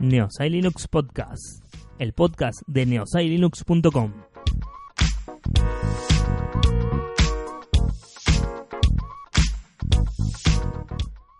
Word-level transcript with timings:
Neosai 0.00 0.48
Linux 0.48 0.88
Podcast, 0.88 1.62
el 1.98 2.14
podcast 2.14 2.62
de 2.66 2.86
neosailinux.com. 2.86 4.12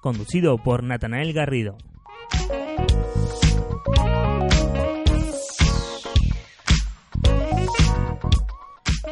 Conducido 0.03 0.59
por 0.59 0.83
Natanael 0.85 1.33
Garrido. 1.33 1.79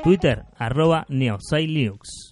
Twitter, 0.05 0.45
arroba 0.59 1.07
neosailinux. 1.09 2.28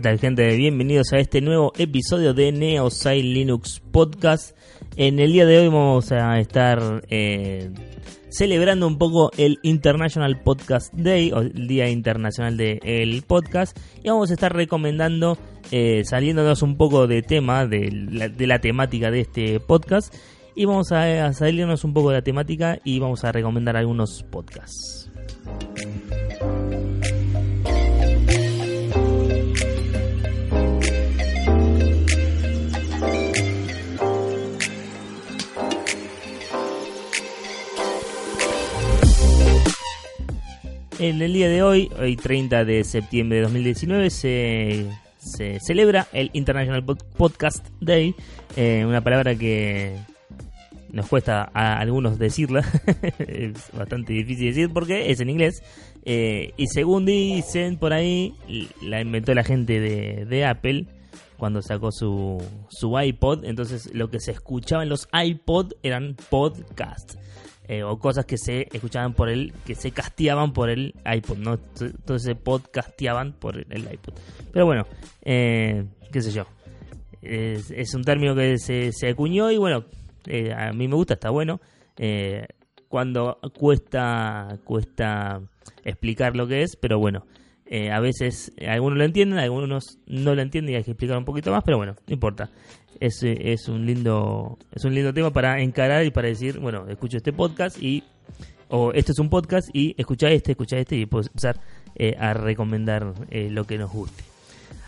¿Qué 0.00 0.04
tal 0.04 0.18
gente? 0.18 0.56
Bienvenidos 0.56 1.12
a 1.12 1.18
este 1.18 1.42
nuevo 1.42 1.74
episodio 1.76 2.32
de 2.32 2.52
Neosai 2.52 3.22
Linux 3.22 3.80
Podcast. 3.80 4.56
En 4.96 5.18
el 5.18 5.30
día 5.30 5.44
de 5.44 5.58
hoy 5.58 5.68
vamos 5.68 6.10
a 6.10 6.38
estar 6.38 7.04
eh, 7.10 7.70
celebrando 8.30 8.86
un 8.86 8.96
poco 8.96 9.30
el 9.36 9.58
International 9.62 10.40
Podcast 10.40 10.94
Day, 10.94 11.32
o 11.32 11.40
el 11.40 11.68
Día 11.68 11.90
Internacional 11.90 12.56
del 12.56 13.22
Podcast, 13.26 13.78
y 14.02 14.08
vamos 14.08 14.30
a 14.30 14.32
estar 14.32 14.56
recomendando, 14.56 15.36
eh, 15.70 16.02
saliéndonos 16.06 16.62
un 16.62 16.78
poco 16.78 17.06
de 17.06 17.20
tema, 17.20 17.66
de 17.66 17.90
la, 17.92 18.30
de 18.30 18.58
temática 18.58 19.10
de 19.10 19.20
este 19.20 19.60
podcast, 19.60 20.14
y 20.54 20.64
vamos 20.64 20.92
a 20.92 21.30
salirnos 21.34 21.84
un 21.84 21.92
poco 21.92 22.08
de 22.08 22.16
la 22.16 22.22
temática 22.22 22.78
y 22.84 23.00
vamos 23.00 23.22
a 23.24 23.32
recomendar 23.32 23.76
algunos 23.76 24.22
podcasts. 24.22 25.09
En 41.00 41.22
el 41.22 41.32
día 41.32 41.48
de 41.48 41.62
hoy, 41.62 41.90
hoy 41.98 42.14
30 42.16 42.64
de 42.66 42.84
septiembre 42.84 43.36
de 43.38 43.42
2019, 43.44 44.10
se, 44.10 44.86
se 45.16 45.58
celebra 45.60 46.06
el 46.12 46.30
International 46.34 46.84
Pod- 46.84 47.02
Podcast 47.16 47.66
Day, 47.80 48.14
eh, 48.56 48.84
una 48.86 49.00
palabra 49.02 49.34
que 49.34 49.96
nos 50.92 51.06
cuesta 51.08 51.50
a 51.54 51.78
algunos 51.78 52.18
decirla, 52.18 52.64
es 53.18 53.70
bastante 53.72 54.12
difícil 54.12 54.48
decir 54.48 54.70
porque 54.74 55.10
es 55.10 55.20
en 55.20 55.30
inglés, 55.30 55.62
eh, 56.04 56.52
y 56.58 56.66
según 56.66 57.06
dicen 57.06 57.78
por 57.78 57.94
ahí, 57.94 58.34
la 58.82 59.00
inventó 59.00 59.32
la 59.32 59.44
gente 59.44 59.80
de, 59.80 60.26
de 60.26 60.44
Apple 60.44 60.84
cuando 61.38 61.62
sacó 61.62 61.92
su, 61.92 62.42
su 62.68 63.00
iPod, 63.00 63.46
entonces 63.46 63.88
lo 63.94 64.10
que 64.10 64.20
se 64.20 64.32
escuchaba 64.32 64.82
en 64.82 64.90
los 64.90 65.08
iPod 65.14 65.72
eran 65.82 66.14
podcasts 66.28 67.16
eh, 67.70 67.84
o 67.84 68.00
cosas 68.00 68.24
que 68.26 68.36
se 68.36 68.66
escuchaban 68.72 69.14
por 69.14 69.28
el, 69.28 69.52
que 69.64 69.76
se 69.76 69.92
casteaban 69.92 70.52
por 70.52 70.70
el 70.70 70.92
iPod, 71.04 71.38
¿no? 71.38 71.54
Entonces 71.80 72.24
se 72.24 72.34
podcasteaban 72.34 73.32
por 73.34 73.56
el 73.58 73.82
iPod. 73.92 74.14
Pero 74.52 74.66
bueno, 74.66 74.86
eh, 75.22 75.84
qué 76.10 76.20
sé 76.20 76.32
yo. 76.32 76.46
Es, 77.22 77.70
es 77.70 77.94
un 77.94 78.02
término 78.02 78.34
que 78.34 78.58
se, 78.58 78.90
se 78.90 79.10
acuñó 79.10 79.52
y 79.52 79.56
bueno, 79.56 79.84
eh, 80.26 80.52
a 80.52 80.72
mí 80.72 80.88
me 80.88 80.96
gusta, 80.96 81.14
está 81.14 81.30
bueno. 81.30 81.60
Eh, 81.96 82.44
cuando 82.88 83.38
cuesta, 83.56 84.58
cuesta 84.64 85.40
explicar 85.84 86.34
lo 86.34 86.48
que 86.48 86.62
es, 86.62 86.74
pero 86.74 86.98
bueno. 86.98 87.24
eh, 87.72 87.92
a 87.92 88.00
veces 88.00 88.52
algunos 88.66 88.98
lo 88.98 89.04
entienden, 89.04 89.38
algunos 89.38 90.00
no 90.06 90.34
lo 90.34 90.42
entienden 90.42 90.74
y 90.74 90.76
hay 90.78 90.82
que 90.82 90.90
explicar 90.90 91.16
un 91.16 91.24
poquito 91.24 91.52
más, 91.52 91.62
pero 91.64 91.76
bueno, 91.76 91.94
no 92.04 92.12
importa 92.12 92.50
es, 92.98 93.22
es 93.22 93.68
un 93.68 93.86
lindo 93.86 94.58
es 94.74 94.84
un 94.84 94.94
lindo 94.94 95.12
tema 95.12 95.30
para 95.32 95.60
encarar 95.60 96.04
y 96.04 96.10
para 96.10 96.28
decir 96.28 96.58
bueno 96.58 96.86
escucho 96.88 97.16
este 97.16 97.32
podcast 97.32 97.80
y 97.82 98.02
o 98.68 98.92
este 98.92 99.12
es 99.12 99.18
un 99.18 99.28
podcast 99.28 99.68
y 99.72 99.94
escucha 99.98 100.28
este 100.30 100.52
escucha 100.52 100.78
este 100.78 100.96
y 100.96 101.06
puedes 101.06 101.28
empezar 101.28 101.60
eh, 101.96 102.14
a 102.18 102.32
recomendar 102.34 103.12
eh, 103.30 103.48
lo 103.50 103.64
que 103.64 103.76
nos 103.76 103.92
guste. 103.92 104.22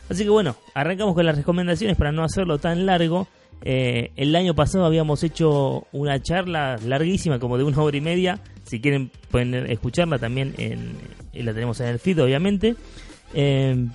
Así 0.09 0.25
que 0.25 0.31
bueno 0.31 0.57
arrancamos 0.75 1.15
con 1.15 1.27
las 1.27 1.37
recomendaciones 1.37 1.97
para 1.97 2.13
no 2.13 2.25
hacerlo 2.25 2.59
tan 2.59 2.87
largo. 2.87 3.27
Eh, 3.65 4.11
el 4.17 4.35
año 4.35 4.55
pasado 4.55 4.85
habíamos 4.85 5.23
hecho 5.23 5.87
una 5.93 6.21
charla 6.21 6.79
larguísima 6.85 7.39
como 7.39 7.59
de 7.59 7.65
una 7.65 7.83
hora 7.83 7.97
y 7.97 8.01
media. 8.01 8.41
Si 8.65 8.81
quieren 8.81 9.11
pueden 9.31 9.55
escucharla 9.55 10.19
también 10.19 10.55
en, 10.59 10.97
la 11.33 11.53
tenemos 11.53 11.81
en 11.81 11.89
el 11.89 11.99
feed 11.99 12.23
obviamente. 12.23 12.77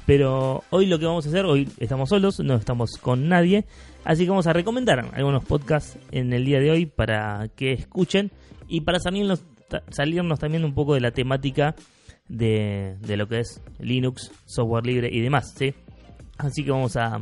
Pero 0.05 0.63
hoy 0.69 0.87
lo 0.87 0.99
que 0.99 1.05
vamos 1.05 1.25
a 1.25 1.29
hacer, 1.29 1.45
hoy 1.45 1.69
estamos 1.79 2.09
solos, 2.09 2.39
no 2.39 2.55
estamos 2.55 2.97
con 2.97 3.29
nadie, 3.29 3.65
así 4.07 4.23
que 4.23 4.29
vamos 4.29 4.47
a 4.47 4.53
recomendar 4.53 5.11
algunos 5.13 5.43
podcasts 5.43 5.99
en 6.11 6.31
el 6.31 6.45
día 6.45 6.59
de 6.59 6.71
hoy 6.71 6.85
para 6.85 7.49
que 7.55 7.73
escuchen 7.73 8.31
y 8.69 8.81
para 8.81 8.99
salirnos, 8.99 9.43
ta- 9.67 9.83
salirnos 9.89 10.39
también 10.39 10.63
un 10.63 10.73
poco 10.73 10.93
de 10.93 11.01
la 11.01 11.11
temática 11.11 11.75
de, 12.29 12.95
de 13.01 13.17
lo 13.17 13.27
que 13.27 13.39
es 13.39 13.61
Linux, 13.79 14.31
software 14.45 14.85
libre 14.85 15.09
y 15.11 15.19
demás, 15.19 15.53
¿sí? 15.57 15.73
Así 16.37 16.63
que 16.63 16.71
vamos 16.71 16.95
a, 16.95 17.19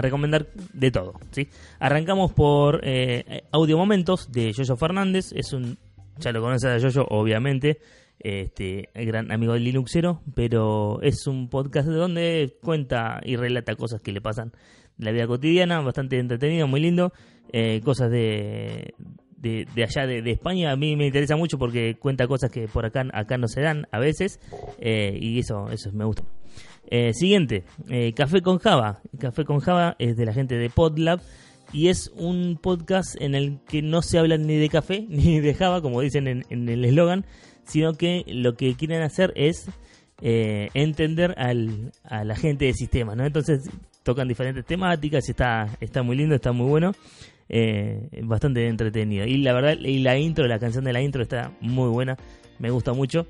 recomendar 0.00 0.48
de 0.72 0.90
todo, 0.90 1.14
¿sí? 1.30 1.48
Arrancamos 1.78 2.32
por 2.32 2.80
eh, 2.82 3.44
Audio 3.52 3.78
Momentos 3.78 4.32
de 4.32 4.52
Yoyo 4.52 4.76
Fernández, 4.76 5.32
es 5.32 5.52
un, 5.52 5.78
ya 6.18 6.32
lo 6.32 6.40
conoces 6.42 6.70
a 6.70 6.78
Yoyo 6.78 7.06
obviamente, 7.08 7.78
este 8.18 8.90
el 8.94 9.06
gran 9.06 9.30
amigo 9.30 9.52
del 9.54 9.62
Linuxero, 9.64 10.22
pero 10.34 11.00
es 11.02 11.26
un 11.28 11.48
podcast 11.48 11.88
donde 11.88 12.56
cuenta 12.62 13.20
y 13.24 13.36
relata 13.36 13.76
cosas 13.76 14.02
que 14.02 14.12
le 14.12 14.20
pasan 14.20 14.52
la 15.00 15.12
vida 15.12 15.26
cotidiana, 15.26 15.80
bastante 15.80 16.18
entretenido, 16.18 16.68
muy 16.68 16.80
lindo, 16.80 17.12
eh, 17.52 17.80
cosas 17.84 18.10
de, 18.10 18.94
de, 19.38 19.66
allá 19.82 20.06
de, 20.06 20.30
España, 20.30 20.70
a 20.70 20.76
mí 20.76 20.94
me 20.96 21.06
interesa 21.06 21.36
mucho 21.36 21.58
porque 21.58 21.96
cuenta 21.98 22.28
cosas 22.28 22.50
que 22.50 22.68
por 22.68 22.84
acá, 22.84 23.06
acá 23.12 23.38
no 23.38 23.48
se 23.48 23.60
dan 23.60 23.86
a 23.90 23.98
veces, 23.98 24.40
eh, 24.78 25.18
y 25.20 25.38
eso, 25.40 25.70
eso 25.70 25.90
me 25.92 26.04
gusta. 26.04 26.22
Eh, 26.92 27.12
siguiente, 27.14 27.64
Café 28.16 28.42
con 28.42 28.58
Java. 28.58 29.00
Café 29.18 29.44
con 29.44 29.60
Java 29.60 29.96
es 29.98 30.16
de 30.16 30.26
la 30.26 30.32
gente 30.32 30.56
de 30.56 30.70
Podlab 30.70 31.20
y 31.72 31.88
es 31.88 32.10
un 32.16 32.58
podcast 32.60 33.14
en 33.20 33.34
el 33.34 33.60
que 33.68 33.80
no 33.80 34.02
se 34.02 34.18
habla 34.18 34.36
ni 34.36 34.56
de 34.56 34.68
café 34.68 35.06
ni 35.08 35.40
de 35.40 35.54
Java, 35.54 35.80
como 35.82 36.00
dicen 36.00 36.26
en, 36.26 36.68
el 36.68 36.84
eslogan, 36.84 37.24
sino 37.64 37.94
que 37.94 38.24
lo 38.26 38.54
que 38.54 38.74
quieren 38.74 39.02
hacer 39.02 39.32
es 39.36 39.66
entender 40.22 41.34
al, 41.38 41.92
a 42.04 42.24
la 42.24 42.36
gente 42.36 42.66
de 42.66 42.74
sistemas, 42.74 43.16
¿no? 43.16 43.24
Entonces 43.24 43.70
tocan 44.02 44.28
diferentes 44.28 44.64
temáticas, 44.64 45.28
está, 45.28 45.66
está 45.80 46.02
muy 46.02 46.16
lindo, 46.16 46.34
está 46.34 46.52
muy 46.52 46.68
bueno. 46.68 46.92
eh, 47.50 48.08
bastante 48.22 48.66
entretenido. 48.68 49.26
Y 49.26 49.38
la 49.38 49.52
verdad, 49.52 49.76
y 49.78 49.98
la 49.98 50.16
intro, 50.16 50.46
la 50.46 50.58
canción 50.58 50.84
de 50.84 50.92
la 50.92 51.02
intro 51.02 51.20
está 51.22 51.52
muy 51.60 51.88
buena, 51.90 52.16
me 52.58 52.70
gusta 52.70 52.92
mucho. 52.92 53.26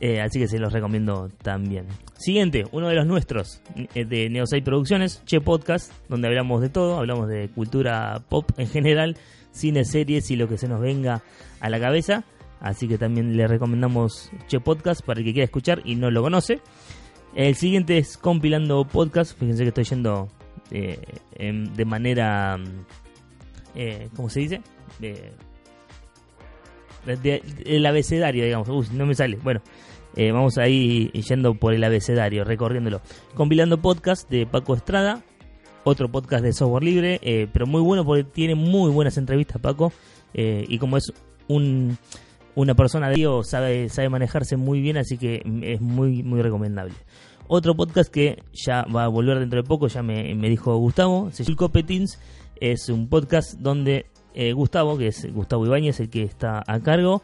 Eh, 0.00 0.20
así 0.20 0.40
que 0.40 0.48
se 0.48 0.58
los 0.58 0.72
recomiendo 0.72 1.28
también. 1.42 1.86
Siguiente, 2.18 2.64
uno 2.72 2.88
de 2.88 2.96
los 2.96 3.06
nuestros, 3.06 3.62
eh, 3.94 4.04
de 4.04 4.28
Neosite 4.28 4.62
Producciones, 4.62 5.22
Che 5.24 5.40
Podcast, 5.40 5.92
donde 6.08 6.28
hablamos 6.28 6.60
de 6.60 6.68
todo, 6.68 6.98
hablamos 6.98 7.28
de 7.28 7.48
cultura 7.48 8.20
pop 8.28 8.50
en 8.58 8.66
general, 8.66 9.16
cine, 9.52 9.84
series 9.84 10.30
y 10.30 10.36
lo 10.36 10.48
que 10.48 10.58
se 10.58 10.68
nos 10.68 10.80
venga 10.80 11.22
a 11.60 11.70
la 11.70 11.78
cabeza. 11.80 12.24
Así 12.60 12.88
que 12.88 12.98
también 12.98 13.36
le 13.36 13.46
recomendamos 13.46 14.30
Che 14.48 14.60
Podcast 14.60 15.04
para 15.04 15.20
el 15.20 15.26
que 15.26 15.32
quiera 15.32 15.44
escuchar 15.44 15.82
y 15.84 15.94
no 15.94 16.10
lo 16.10 16.22
conoce. 16.22 16.60
El 17.34 17.54
siguiente 17.54 17.98
es 17.98 18.16
Compilando 18.16 18.84
Podcast. 18.84 19.38
Fíjense 19.38 19.62
que 19.62 19.68
estoy 19.68 19.84
yendo 19.84 20.28
eh, 20.70 20.98
de 21.38 21.84
manera. 21.84 22.58
Eh, 23.74 24.08
¿Cómo 24.16 24.28
se 24.28 24.40
dice? 24.40 24.60
el 27.64 27.86
abecedario, 27.86 28.44
digamos. 28.44 28.68
Uy, 28.68 28.86
no 28.92 29.06
me 29.06 29.14
sale. 29.14 29.38
Bueno, 29.42 29.60
eh, 30.14 30.30
vamos 30.30 30.58
ahí 30.58 31.08
yendo 31.08 31.54
por 31.54 31.74
el 31.74 31.82
abecedario, 31.84 32.44
recorriéndolo. 32.44 33.00
Compilando 33.34 33.80
podcast 33.80 34.28
de 34.28 34.46
Paco 34.46 34.74
Estrada, 34.74 35.22
otro 35.84 36.10
podcast 36.10 36.44
de 36.44 36.52
software 36.52 36.84
libre, 36.84 37.18
eh, 37.22 37.48
pero 37.52 37.66
muy 37.66 37.80
bueno 37.80 38.04
porque 38.04 38.24
tiene 38.24 38.54
muy 38.54 38.90
buenas 38.90 39.16
entrevistas 39.16 39.60
Paco. 39.60 39.92
Eh, 40.34 40.64
y 40.68 40.78
como 40.78 40.96
es 40.96 41.12
un, 41.48 41.96
una 42.54 42.74
persona 42.74 43.08
de 43.08 43.16
Dios, 43.16 43.48
sabe, 43.48 43.88
sabe 43.88 44.08
manejarse 44.08 44.56
muy 44.56 44.80
bien, 44.80 44.96
así 44.96 45.18
que 45.18 45.42
es 45.62 45.80
muy, 45.80 46.22
muy 46.22 46.42
recomendable. 46.42 46.94
Otro 47.48 47.74
podcast 47.74 48.12
que 48.12 48.42
ya 48.52 48.84
va 48.84 49.04
a 49.04 49.08
volver 49.08 49.38
dentro 49.38 49.62
de 49.62 49.68
poco, 49.68 49.88
ya 49.88 50.02
me, 50.02 50.34
dijo 50.48 50.76
Gustavo, 50.76 51.30
se 51.32 51.44
Petins, 51.72 52.18
es 52.60 52.88
un 52.88 53.08
podcast 53.08 53.54
donde 53.58 54.06
Gustavo, 54.54 54.96
que 54.96 55.08
es 55.08 55.32
Gustavo 55.32 55.66
Ibáñez, 55.66 56.00
el 56.00 56.08
que 56.08 56.22
está 56.22 56.62
a 56.66 56.80
cargo, 56.80 57.22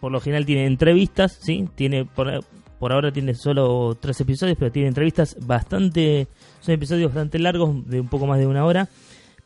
por 0.00 0.12
lo 0.12 0.20
general 0.20 0.46
tiene 0.46 0.66
entrevistas, 0.66 1.38
¿sí? 1.40 1.68
Tiene 1.74 2.04
por, 2.04 2.44
por 2.78 2.92
ahora 2.92 3.12
tiene 3.12 3.34
solo 3.34 3.96
tres 4.00 4.20
episodios, 4.20 4.56
pero 4.58 4.70
tiene 4.70 4.88
entrevistas 4.88 5.36
bastante, 5.44 6.28
son 6.60 6.74
episodios 6.74 7.12
bastante 7.12 7.38
largos, 7.38 7.86
de 7.88 8.00
un 8.00 8.08
poco 8.08 8.26
más 8.26 8.38
de 8.38 8.46
una 8.46 8.64
hora, 8.64 8.88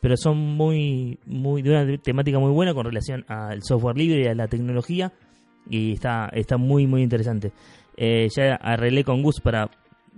pero 0.03 0.17
son 0.17 0.35
muy, 0.37 1.17
muy, 1.25 1.61
de 1.61 1.69
una 1.69 1.97
temática 1.97 2.37
muy 2.37 2.51
buena 2.51 2.73
con 2.73 2.85
relación 2.85 3.23
al 3.29 3.63
software 3.63 3.97
libre 3.97 4.23
y 4.23 4.27
a 4.27 4.35
la 4.35 4.49
tecnología, 4.49 5.13
y 5.69 5.93
está, 5.93 6.29
está 6.33 6.57
muy, 6.57 6.87
muy 6.87 7.03
interesante. 7.03 7.53
Eh, 7.95 8.27
ya 8.35 8.55
arreglé 8.55 9.05
con 9.05 9.23
Gus 9.23 9.39
para, 9.39 9.71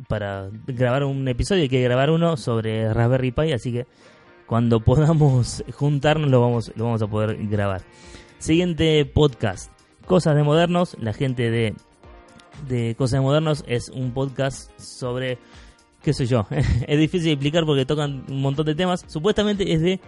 para 0.08 0.50
grabar 0.66 1.04
un 1.04 1.28
episodio, 1.28 1.62
hay 1.62 1.70
que 1.70 1.84
grabar 1.84 2.10
uno 2.10 2.36
sobre 2.36 2.92
Raspberry 2.92 3.30
Pi, 3.30 3.52
así 3.52 3.72
que 3.72 3.86
cuando 4.48 4.80
podamos 4.80 5.64
juntarnos 5.74 6.32
lo 6.32 6.42
vamos, 6.42 6.72
lo 6.76 6.86
vamos 6.86 7.04
a 7.04 7.08
poder 7.08 7.38
grabar. 7.46 7.84
Siguiente 8.40 9.06
podcast. 9.06 9.72
Cosas 10.08 10.36
de 10.36 10.42
Modernos, 10.42 10.98
la 11.00 11.14
gente 11.14 11.52
de, 11.52 11.76
de 12.68 12.96
Cosas 12.96 13.20
de 13.20 13.22
Modernos 13.22 13.64
es 13.68 13.90
un 13.90 14.16
podcast 14.16 14.72
sobre, 14.80 15.38
qué 16.06 16.13
sé 16.13 16.28
yo, 16.28 16.46
es 16.88 17.00
difícil 17.00 17.31
explicar 17.31 17.66
porque 17.66 17.86
tocan 17.86 18.24
un 18.30 18.42
montón 18.42 18.68
de 18.68 18.75
temas. 18.75 19.04
Supuestamente 19.07 19.74
es 19.74 19.81
de 19.81 20.00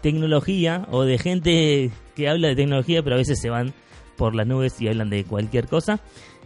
tecnología 0.00 0.88
o 0.90 1.02
de 1.02 1.18
gente 1.18 1.90
que 2.16 2.28
habla 2.28 2.48
de 2.48 2.56
tecnología, 2.56 3.02
pero 3.02 3.16
a 3.16 3.18
veces 3.18 3.38
se 3.40 3.50
van 3.50 3.74
por 4.16 4.34
las 4.34 4.46
nubes 4.46 4.80
y 4.80 4.88
hablan 4.88 5.10
de 5.10 5.24
cualquier 5.24 5.68
cosa. 5.68 6.00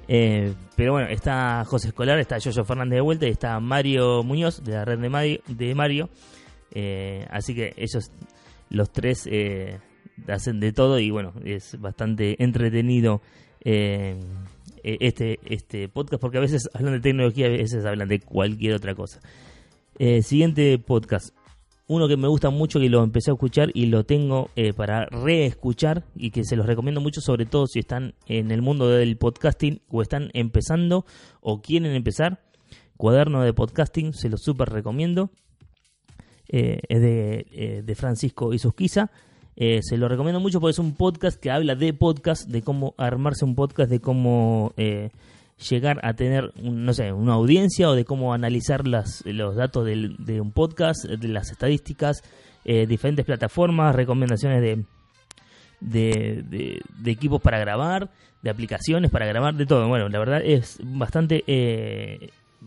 Eh, 0.08 0.52
pero 0.74 0.92
bueno, 0.92 1.08
está 1.08 1.64
José 1.64 1.88
Escolar, 1.88 2.18
está 2.18 2.38
Yoyo 2.38 2.64
Fernández 2.64 2.96
de 2.96 3.00
vuelta 3.00 3.26
y 3.26 3.30
está 3.30 3.60
Mario 3.60 4.24
Muñoz 4.24 4.64
de 4.64 4.72
la 4.72 4.84
red 4.84 4.98
de 4.98 5.08
Mario. 5.08 5.40
De 5.46 5.74
Mario. 5.76 6.10
Eh, 6.72 7.24
así 7.30 7.54
que 7.54 7.74
ellos, 7.76 8.10
los 8.68 8.90
tres, 8.90 9.28
eh, 9.30 9.78
hacen 10.26 10.58
de 10.58 10.72
todo 10.72 10.98
y 10.98 11.10
bueno, 11.10 11.34
es 11.44 11.80
bastante 11.80 12.42
entretenido 12.42 13.22
eh, 14.84 14.98
este, 15.00 15.38
este 15.44 15.88
podcast 15.88 16.20
porque 16.20 16.38
a 16.38 16.40
veces 16.40 16.69
hablan 16.75 16.94
de 16.94 17.00
tecnología, 17.00 17.46
a 17.46 17.50
veces 17.50 17.84
hablan 17.84 18.08
de 18.08 18.20
cualquier 18.20 18.75
otra 18.75 18.94
cosa. 18.94 19.20
Eh, 19.98 20.22
siguiente 20.22 20.78
podcast. 20.78 21.34
Uno 21.86 22.06
que 22.06 22.16
me 22.16 22.28
gusta 22.28 22.50
mucho, 22.50 22.80
que 22.80 22.90
lo 22.90 23.02
empecé 23.02 23.30
a 23.30 23.34
escuchar 23.34 23.70
y 23.72 23.86
lo 23.86 24.04
tengo 24.04 24.50
eh, 24.56 24.75
para 24.75 25.06
reescuchar 25.06 26.04
y 26.14 26.30
que 26.30 26.44
se 26.44 26.54
los 26.54 26.66
recomiendo 26.66 27.00
mucho, 27.00 27.20
sobre 27.20 27.46
todo 27.46 27.66
si 27.66 27.78
están 27.78 28.14
en 28.26 28.50
el 28.50 28.60
mundo 28.60 28.88
del 28.88 29.16
podcasting 29.16 29.80
o 29.88 30.02
están 30.02 30.30
empezando 30.34 31.06
o 31.40 31.62
quieren 31.62 31.92
empezar. 31.92 32.42
Cuaderno 32.98 33.42
de 33.42 33.54
podcasting, 33.54 34.12
se 34.12 34.28
lo 34.28 34.36
súper 34.36 34.69
recomiendo. 34.69 35.30
es 36.48 37.00
de, 37.00 37.82
de 37.84 37.94
Francisco 37.94 38.52
Isusquiza. 38.52 39.10
Eh, 39.60 39.81
se 39.82 39.96
lo 39.96 40.06
recomiendo 40.06 40.38
mucho 40.38 40.60
porque 40.60 40.70
es 40.70 40.78
un 40.78 40.94
podcast 40.94 41.37
que 41.37 41.50
habla 41.50 41.75
de 41.75 41.93
podcast, 41.93 42.49
de 42.49 42.62
cómo 42.62 42.94
armarse 42.96 43.44
un 43.44 43.56
podcast, 43.56 43.90
de 43.90 43.99
cómo 43.99 44.72
eh, 44.76 45.10
llegar 45.69 45.99
a 46.05 46.14
tener, 46.14 46.52
no 46.62 46.94
sé, 46.94 47.12
una 47.12 47.32
audiencia 47.32 47.88
o 47.88 47.96
de 47.96 48.05
cómo 48.05 48.32
analizar 48.32 48.87
las, 48.87 49.25
los 49.26 49.56
datos 49.56 49.84
de 49.84 50.40
un 50.40 50.52
podcast, 50.52 51.06
de 51.06 51.26
las 51.26 51.50
estadísticas, 51.50 52.22
eh, 52.64 52.87
diferentes 52.87 53.25
plataformas, 53.25 53.96
recomendaciones 53.96 54.62
de, 54.62 54.84
de, 55.81 56.81
de, 57.00 57.11
equipos 57.11 57.43
para 57.43 57.58
grabar, 57.58 58.11
de 58.43 58.50
aplicaciones 58.50 59.11
para 59.11 59.26
grabar, 59.26 59.54
de 59.56 59.66
todo. 59.66 59.88
Bueno, 59.88 60.08
la 60.08 60.20
verdad 60.20 60.40
es 60.44 60.78
bastante 60.84 61.43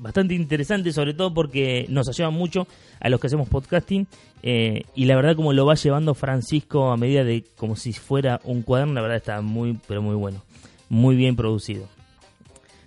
bastante 0.02 0.34
interesante, 0.34 0.92
sobre 0.92 1.14
todo 1.14 1.34
porque 1.34 1.86
nos 1.88 2.10
ayuda 2.10 2.32
mucho 2.32 2.68
a 3.00 3.10
los 3.10 3.20
que 3.20 3.28
hacemos 3.28 3.48
podcasting. 3.48 4.08
Eh, 4.42 4.84
y 4.96 5.06
la 5.06 5.16
verdad, 5.16 5.36
como 5.36 5.54
lo 5.54 5.66
va 5.66 5.76
llevando 5.76 6.16
Francisco 6.16 6.92
a 6.92 6.98
medida 6.98 7.24
de 7.24 7.46
como 7.56 7.76
si 7.76 7.94
fuera 7.94 8.42
un 8.44 8.64
cuaderno, 8.64 8.96
la 8.96 9.02
verdad 9.02 9.18
está 9.18 9.42
muy, 9.42 9.78
pero 9.88 10.02
muy 10.02 10.16
bueno. 10.16 10.42
Muy 10.90 11.16
bien 11.16 11.36
producido. 11.36 11.88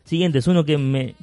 Siguiente, 0.04 0.38
es 0.38 0.46
uno 0.46 0.64
que 0.64 0.76
me. 0.76 1.14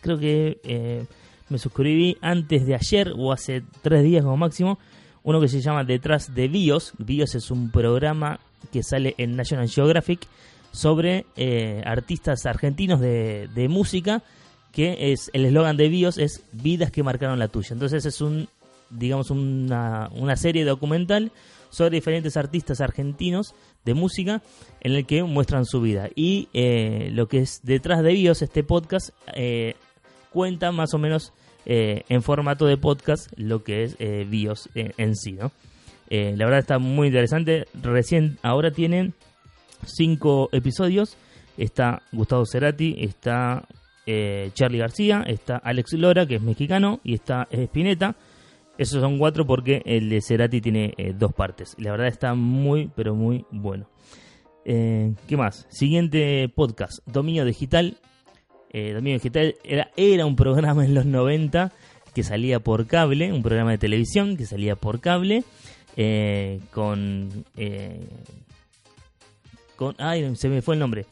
Creo 0.00 0.18
que 0.18 0.60
eh, 0.64 1.04
me 1.50 1.58
suscribí 1.58 2.16
antes 2.22 2.64
de 2.64 2.74
ayer 2.74 3.12
o 3.18 3.32
hace 3.32 3.62
tres 3.82 4.04
días 4.04 4.22
como 4.22 4.36
máximo. 4.36 4.78
Uno 5.22 5.40
que 5.40 5.48
se 5.48 5.60
llama 5.60 5.84
Detrás 5.84 6.34
de 6.34 6.48
BIOS. 6.48 6.94
BIOS 6.98 7.34
es 7.34 7.50
un 7.50 7.70
programa 7.70 8.40
que 8.72 8.82
sale 8.82 9.14
en 9.18 9.36
National 9.36 9.68
Geographic 9.68 10.26
sobre 10.72 11.26
eh, 11.36 11.82
artistas 11.84 12.46
argentinos 12.46 13.00
de, 13.00 13.48
de 13.54 13.68
música 13.68 14.22
que 14.72 15.12
es 15.12 15.30
el 15.32 15.44
eslogan 15.44 15.76
de 15.76 15.88
BIOS 15.88 16.18
es 16.18 16.44
vidas 16.52 16.90
que 16.90 17.02
marcaron 17.02 17.38
la 17.38 17.48
tuya. 17.48 17.70
Entonces 17.72 18.04
es 18.06 18.20
un 18.20 18.48
digamos 18.90 19.30
una, 19.30 20.10
una 20.12 20.36
serie 20.36 20.64
documental 20.64 21.32
sobre 21.70 21.96
diferentes 21.96 22.36
artistas 22.36 22.80
argentinos 22.80 23.54
de 23.84 23.94
música 23.94 24.42
en 24.80 24.92
el 24.92 25.06
que 25.06 25.22
muestran 25.22 25.64
su 25.64 25.80
vida. 25.80 26.10
Y 26.14 26.48
eh, 26.52 27.10
lo 27.12 27.28
que 27.28 27.38
es 27.38 27.60
detrás 27.62 28.02
de 28.02 28.12
BIOS, 28.12 28.42
este 28.42 28.64
podcast, 28.64 29.10
eh, 29.34 29.74
cuenta 30.30 30.72
más 30.72 30.92
o 30.94 30.98
menos 30.98 31.32
eh, 31.66 32.02
en 32.08 32.22
formato 32.22 32.66
de 32.66 32.76
podcast 32.76 33.30
lo 33.36 33.62
que 33.62 33.84
es 33.84 33.96
BIOS 33.98 34.68
en 34.74 35.16
sí. 35.16 35.32
¿no? 35.32 35.52
la 36.10 36.44
verdad 36.44 36.58
está 36.58 36.78
muy 36.78 37.06
interesante. 37.06 37.66
Recién 37.80 38.38
ahora 38.42 38.72
tienen 38.72 39.14
cinco 39.84 40.48
episodios. 40.52 41.16
Está 41.56 42.02
Gustavo 42.10 42.44
Cerati, 42.46 42.96
está 42.98 43.64
eh, 44.12 44.50
Charlie 44.54 44.78
García, 44.78 45.22
está 45.24 45.56
Alex 45.56 45.92
Lora, 45.92 46.26
que 46.26 46.34
es 46.34 46.42
mexicano, 46.42 46.98
y 47.04 47.14
está 47.14 47.46
Spinetta. 47.52 48.16
Esos 48.76 49.00
son 49.00 49.18
cuatro 49.18 49.46
porque 49.46 49.82
el 49.84 50.08
de 50.08 50.20
Cerati 50.20 50.60
tiene 50.60 50.94
eh, 50.96 51.14
dos 51.16 51.32
partes. 51.32 51.76
La 51.78 51.92
verdad 51.92 52.08
está 52.08 52.34
muy, 52.34 52.90
pero 52.96 53.14
muy 53.14 53.44
bueno. 53.52 53.88
Eh, 54.64 55.14
¿Qué 55.28 55.36
más? 55.36 55.68
Siguiente 55.70 56.48
podcast, 56.48 57.06
Dominio 57.06 57.44
Digital. 57.44 57.98
Dominio 58.72 59.14
Digital 59.14 59.56
era, 59.64 59.90
era 59.96 60.26
un 60.26 60.36
programa 60.36 60.84
en 60.84 60.94
los 60.94 61.04
90 61.04 61.72
que 62.14 62.22
salía 62.22 62.60
por 62.60 62.86
cable, 62.86 63.32
un 63.32 63.42
programa 63.42 63.72
de 63.72 63.78
televisión 63.78 64.36
que 64.36 64.46
salía 64.46 64.76
por 64.76 65.00
cable, 65.00 65.42
con... 66.70 67.44
con 69.74 69.94
ay, 69.98 70.36
se 70.36 70.48
me 70.48 70.62
fue 70.62 70.74
el 70.74 70.80
nombre. 70.80 71.06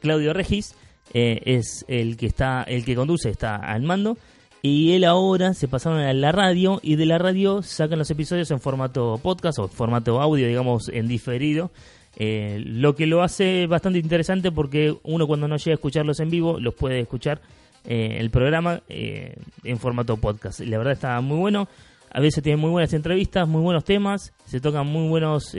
Claudio 0.00 0.32
Regis 0.32 0.74
eh, 1.12 1.42
es 1.44 1.84
el 1.88 2.16
que 2.16 2.26
está, 2.26 2.62
el 2.62 2.84
que 2.84 2.96
conduce, 2.96 3.30
está 3.30 3.56
al 3.56 3.82
mando. 3.82 4.16
Y 4.62 4.92
él 4.92 5.04
ahora 5.04 5.52
se 5.52 5.68
pasaron 5.68 5.98
a 6.00 6.12
la 6.14 6.32
radio 6.32 6.80
y 6.82 6.96
de 6.96 7.04
la 7.04 7.18
radio 7.18 7.62
sacan 7.62 7.98
los 7.98 8.10
episodios 8.10 8.50
en 8.50 8.60
formato 8.60 9.20
podcast 9.22 9.58
o 9.58 9.68
formato 9.68 10.22
audio, 10.22 10.48
digamos, 10.48 10.88
en 10.88 11.06
diferido. 11.06 11.70
Eh, 12.16 12.62
lo 12.64 12.94
que 12.94 13.06
lo 13.06 13.22
hace 13.22 13.66
bastante 13.66 13.98
interesante 13.98 14.52
porque 14.52 14.96
uno 15.02 15.26
cuando 15.26 15.48
no 15.48 15.56
llega 15.56 15.72
a 15.72 15.74
escucharlos 15.74 16.20
en 16.20 16.30
vivo 16.30 16.60
los 16.60 16.74
puede 16.74 17.00
escuchar 17.00 17.40
eh, 17.84 18.16
el 18.20 18.30
programa 18.30 18.80
en 18.88 19.78
formato 19.78 20.16
podcast. 20.16 20.60
La 20.60 20.78
verdad 20.78 20.94
está 20.94 21.20
muy 21.20 21.36
bueno. 21.36 21.68
A 22.10 22.20
veces 22.20 22.42
tiene 22.42 22.56
muy 22.56 22.70
buenas 22.70 22.92
entrevistas, 22.94 23.46
muy 23.46 23.60
buenos 23.60 23.84
temas, 23.84 24.32
se 24.46 24.60
tocan 24.60 24.86
muy 24.86 25.08
buenos, 25.08 25.54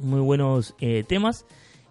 muy 0.00 0.20
buenos 0.20 0.74
temas 1.06 1.44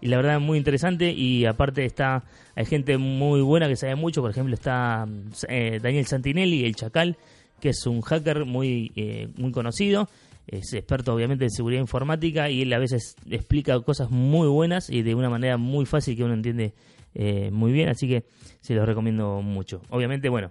y 0.04 0.08
la 0.08 0.18
verdad 0.18 0.36
es 0.36 0.42
muy 0.42 0.58
interesante 0.58 1.10
y 1.10 1.46
aparte 1.46 1.86
está 1.86 2.24
hay 2.54 2.66
gente 2.66 2.98
muy 2.98 3.40
buena 3.40 3.68
que 3.68 3.74
sabe 3.74 3.94
mucho, 3.94 4.20
por 4.20 4.30
ejemplo 4.30 4.54
está 4.54 5.08
eh, 5.48 5.80
Daniel 5.82 6.04
Santinelli, 6.04 6.66
el 6.66 6.76
Chacal, 6.76 7.16
que 7.58 7.70
es 7.70 7.86
un 7.86 8.02
hacker 8.02 8.44
muy, 8.44 8.92
eh, 8.96 9.28
muy 9.38 9.50
conocido. 9.50 10.10
Es 10.46 10.74
experto 10.74 11.14
obviamente 11.14 11.44
en 11.44 11.50
seguridad 11.50 11.80
informática 11.80 12.50
y 12.50 12.60
él 12.60 12.72
a 12.74 12.78
veces 12.78 13.16
explica 13.30 13.80
cosas 13.80 14.10
muy 14.10 14.46
buenas 14.46 14.90
y 14.90 15.00
de 15.00 15.14
una 15.14 15.30
manera 15.30 15.56
muy 15.56 15.86
fácil 15.86 16.14
que 16.18 16.24
uno 16.24 16.34
entiende 16.34 16.74
eh, 17.14 17.50
muy 17.50 17.72
bien. 17.72 17.88
Así 17.88 18.06
que 18.06 18.24
se 18.60 18.74
los 18.74 18.84
recomiendo 18.84 19.40
mucho. 19.40 19.80
Obviamente, 19.88 20.28
bueno, 20.28 20.50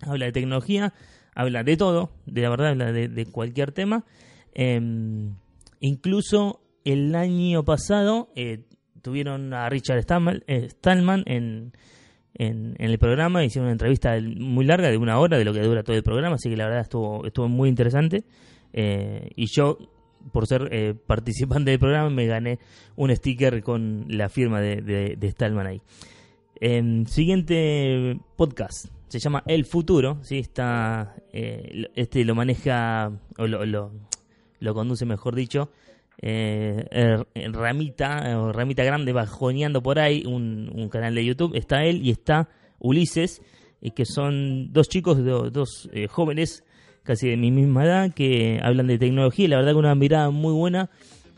habla 0.00 0.26
de 0.26 0.32
tecnología, 0.32 0.92
habla 1.36 1.62
de 1.62 1.76
todo, 1.76 2.10
de 2.26 2.42
la 2.42 2.50
verdad, 2.50 2.70
habla 2.70 2.90
de, 2.90 3.26
cualquier 3.26 3.70
tema. 3.70 4.04
Em, 4.54 5.36
incluso 5.78 6.61
el 6.84 7.14
año 7.14 7.64
pasado 7.64 8.30
eh, 8.34 8.60
tuvieron 9.02 9.52
a 9.52 9.68
Richard 9.68 10.00
Stallman, 10.02 11.24
en, 11.26 11.72
en, 12.34 12.76
el 12.78 12.98
programa, 12.98 13.44
hicieron 13.44 13.66
una 13.66 13.72
entrevista 13.72 14.16
muy 14.36 14.64
larga, 14.64 14.90
de 14.90 14.96
una 14.96 15.18
hora, 15.18 15.38
de 15.38 15.44
lo 15.44 15.52
que 15.52 15.60
dura 15.60 15.82
todo 15.82 15.96
el 15.96 16.02
programa, 16.02 16.36
así 16.36 16.48
que 16.48 16.56
la 16.56 16.64
verdad 16.64 16.80
estuvo, 16.80 17.26
estuvo 17.26 17.48
muy 17.48 17.68
interesante. 17.68 18.24
Eh, 18.72 19.30
y 19.36 19.46
yo, 19.46 19.78
por 20.32 20.46
ser 20.46 20.68
eh, 20.72 20.94
participante 21.06 21.70
del 21.70 21.80
programa, 21.80 22.10
me 22.10 22.26
gané 22.26 22.58
un 22.96 23.14
sticker 23.14 23.62
con 23.62 24.06
la 24.08 24.28
firma 24.28 24.60
de, 24.60 25.16
de, 25.16 25.30
Stallman 25.30 25.66
ahí. 25.66 25.82
En 26.60 27.06
siguiente 27.06 28.18
podcast 28.36 28.86
se 29.08 29.18
llama 29.18 29.42
El 29.46 29.64
Futuro, 29.66 30.18
¿sí? 30.22 30.38
Está, 30.38 31.16
eh, 31.32 31.90
este 31.96 32.24
lo 32.24 32.34
maneja, 32.34 33.12
o 33.36 33.46
lo, 33.46 33.66
lo, 33.66 33.90
lo 34.60 34.74
conduce, 34.74 35.04
mejor 35.04 35.34
dicho, 35.34 35.70
eh, 36.20 36.86
er, 36.90 37.52
Ramita, 37.52 38.38
o 38.38 38.52
Ramita 38.52 38.84
Grande 38.84 39.12
bajoneando 39.12 39.82
por 39.82 39.98
ahí, 39.98 40.24
un, 40.26 40.88
canal 40.90 41.14
de 41.14 41.24
YouTube. 41.24 41.56
Está 41.56 41.84
él 41.84 42.04
y 42.04 42.10
está 42.10 42.48
Ulises, 42.78 43.42
que 43.90 44.04
son 44.04 44.72
dos 44.72 44.88
chicos, 44.88 45.18
dos 45.52 45.88
eh, 45.92 46.06
jóvenes 46.06 46.64
casi 47.02 47.28
de 47.28 47.36
mi 47.36 47.50
misma 47.50 47.84
edad 47.84 48.14
que 48.14 48.60
hablan 48.62 48.86
de 48.86 48.96
tecnología 48.96 49.48
la 49.48 49.56
verdad 49.56 49.72
que 49.72 49.78
una 49.78 49.94
mirada 49.96 50.30
muy 50.30 50.52
buena 50.52 50.88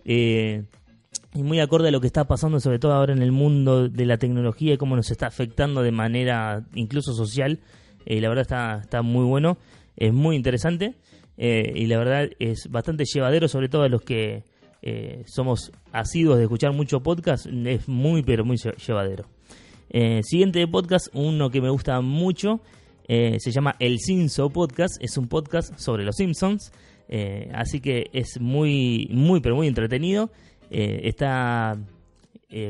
eh, 0.04 0.64
y 1.32 1.42
muy 1.42 1.58
acorde 1.60 1.88
a 1.88 1.90
lo 1.90 2.02
que 2.02 2.06
está 2.06 2.26
pasando 2.26 2.60
sobre 2.60 2.78
todo 2.78 2.92
ahora 2.92 3.14
en 3.14 3.22
el 3.22 3.32
mundo 3.32 3.88
de 3.88 4.04
la 4.04 4.18
tecnología 4.18 4.74
y 4.74 4.76
cómo 4.76 4.94
nos 4.94 5.10
está 5.10 5.26
afectando 5.26 5.82
de 5.82 5.90
manera 5.90 6.66
incluso 6.74 7.14
social. 7.14 7.60
Eh, 8.04 8.20
la 8.20 8.28
verdad 8.28 8.42
está, 8.42 8.78
está 8.82 9.00
muy 9.00 9.24
bueno, 9.24 9.56
es 9.96 10.12
muy 10.12 10.36
interesante 10.36 10.96
y 11.36 11.86
la 11.86 11.98
verdad 11.98 12.28
es 12.38 12.68
bastante 12.70 13.04
llevadero 13.12 13.48
sobre 13.48 13.68
todo 13.68 13.82
a 13.82 13.88
los 13.88 14.02
que 14.02 14.44
eh, 14.86 15.22
somos 15.24 15.72
asiduos 15.92 16.36
de 16.36 16.42
escuchar 16.42 16.74
mucho 16.74 17.02
podcast, 17.02 17.46
es 17.46 17.88
muy 17.88 18.22
pero 18.22 18.44
muy 18.44 18.58
llevadero. 18.58 19.24
Eh, 19.88 20.20
siguiente 20.22 20.66
podcast, 20.68 21.08
uno 21.14 21.48
que 21.48 21.62
me 21.62 21.70
gusta 21.70 21.98
mucho, 22.02 22.60
eh, 23.08 23.38
se 23.38 23.50
llama 23.50 23.76
El 23.78 23.98
Simpson 23.98 24.52
Podcast, 24.52 25.02
es 25.02 25.16
un 25.16 25.26
podcast 25.28 25.78
sobre 25.78 26.04
los 26.04 26.16
Simpsons, 26.16 26.70
así 27.54 27.80
que 27.80 28.10
es 28.12 28.38
muy, 28.38 29.08
muy 29.10 29.40
pero 29.40 29.56
muy 29.56 29.68
entretenido. 29.68 30.30
está 30.68 31.78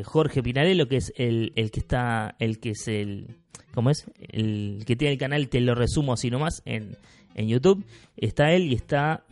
Jorge 0.05 0.41
Pinarello, 0.41 0.87
que 0.87 0.99
es 0.99 1.13
el, 1.17 1.53
el, 1.57 1.73
que 1.73 1.81
está, 1.81 2.37
el 2.39 2.61
que 2.61 2.71
es 2.71 2.87
el, 2.87 3.39
¿cómo 3.73 3.91
es? 3.91 4.07
El 4.21 4.85
que 4.87 4.95
tiene 4.95 5.15
el 5.15 5.19
canal, 5.19 5.49
te 5.49 5.61
lo 5.61 5.75
resumo 5.75 6.13
así 6.13 6.31
nomás, 6.31 6.63
en, 6.65 6.97
en 7.35 7.49
YouTube. 7.49 7.85
Está 8.17 8.53
él 8.53 8.71
y 8.71 8.75
está 8.75 9.25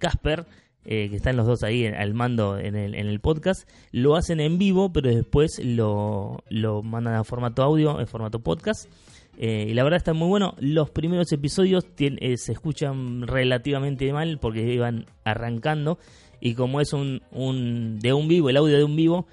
Casper 0.00 0.46
eh, 0.90 1.10
que 1.10 1.16
están 1.16 1.36
los 1.36 1.46
dos 1.46 1.64
ahí 1.64 1.84
al 1.84 2.14
mando 2.14 2.56
en 2.56 2.74
el, 2.74 2.94
en 2.94 3.08
el 3.08 3.20
podcast, 3.20 3.68
lo 3.92 4.16
hacen 4.16 4.40
en 4.40 4.56
vivo, 4.56 4.90
pero 4.90 5.14
después 5.14 5.60
lo, 5.62 6.42
lo 6.48 6.82
mandan 6.82 7.14
a 7.14 7.24
formato 7.24 7.62
audio, 7.62 8.00
en 8.00 8.06
formato 8.06 8.38
podcast. 8.38 8.88
Eh, 9.36 9.66
y 9.68 9.74
la 9.74 9.84
verdad 9.84 9.98
está 9.98 10.14
muy 10.14 10.28
bueno. 10.28 10.54
Los 10.58 10.88
primeros 10.88 11.30
episodios 11.30 11.84
eh, 11.98 12.38
se 12.38 12.52
escuchan 12.52 13.26
relativamente 13.26 14.10
mal 14.14 14.38
porque 14.38 14.62
iban 14.72 15.04
arrancando. 15.24 15.98
Y 16.40 16.54
como 16.54 16.80
es 16.80 16.94
un, 16.94 17.20
un, 17.32 17.98
de 17.98 18.14
un 18.14 18.26
vivo, 18.26 18.48
el 18.48 18.56
audio 18.56 18.78
de 18.78 18.84
un 18.84 18.96
vivo, 18.96 19.26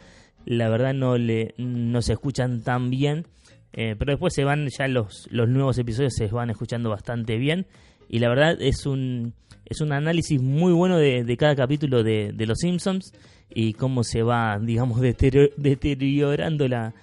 la 0.43 0.67
verdad 0.67 0.93
no, 0.93 1.17
le, 1.17 1.53
no 1.57 2.01
se 2.01 2.11
escuchan 2.11 2.63
tan 2.63 2.89
bien. 2.89 3.27
pero 3.71 4.11
después 4.11 4.33
se 4.33 4.43
van, 4.43 4.67
ya 4.77 4.89
los, 4.89 5.29
los 5.31 5.47
nuevos 5.47 5.77
episodios 5.77 6.15
se 6.15 6.27
van 6.27 6.49
escuchando 6.49 6.89
bastante 6.89 7.37
bien. 7.37 7.65
Y 8.09 8.19
la 8.19 8.27
verdad 8.27 8.57
es 8.59 8.85
un, 8.85 9.33
es 9.65 9.81
un 9.81 9.91
análisis 9.91 10.41
muy 10.41 10.73
bueno 10.73 10.97
de, 10.97 11.37
cada 11.37 11.55
capítulo 11.55 12.03
de, 12.03 12.33
Los 12.45 12.59
Simpsons 12.59 13.13
y 13.49 13.73
cómo 13.73 14.03
se 14.03 14.23
va, 14.23 14.59
digamos, 14.59 15.01
deteriorando 15.57 16.67
la, 16.67 16.93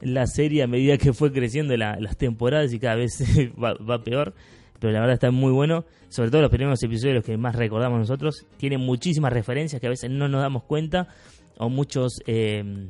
la 0.00 0.26
serie 0.26 0.62
a 0.62 0.66
medida 0.66 0.98
que 0.98 1.12
fue 1.12 1.32
creciendo 1.32 1.76
las 1.76 2.16
temporadas 2.16 2.72
y 2.72 2.78
cada 2.78 2.96
vez 2.96 3.22
va, 3.62 4.02
peor. 4.02 4.34
Pero 4.78 4.92
la 4.92 5.00
verdad 5.00 5.14
está 5.14 5.30
muy 5.30 5.52
bueno, 5.52 5.86
sobre 6.08 6.30
todo 6.30 6.42
los 6.42 6.50
primeros 6.50 6.82
episodios 6.82 7.24
que 7.24 7.36
más 7.38 7.54
recordamos 7.56 7.98
nosotros. 7.98 8.46
Tiene 8.58 8.76
muchísimas 8.76 9.32
referencias 9.32 9.80
que 9.80 9.86
a 9.86 9.90
veces 9.90 10.10
no 10.10 10.28
nos 10.28 10.42
damos 10.42 10.64
cuenta 10.64 11.08
o 11.56 11.70
muchos, 11.70 12.20
eh, 12.26 12.88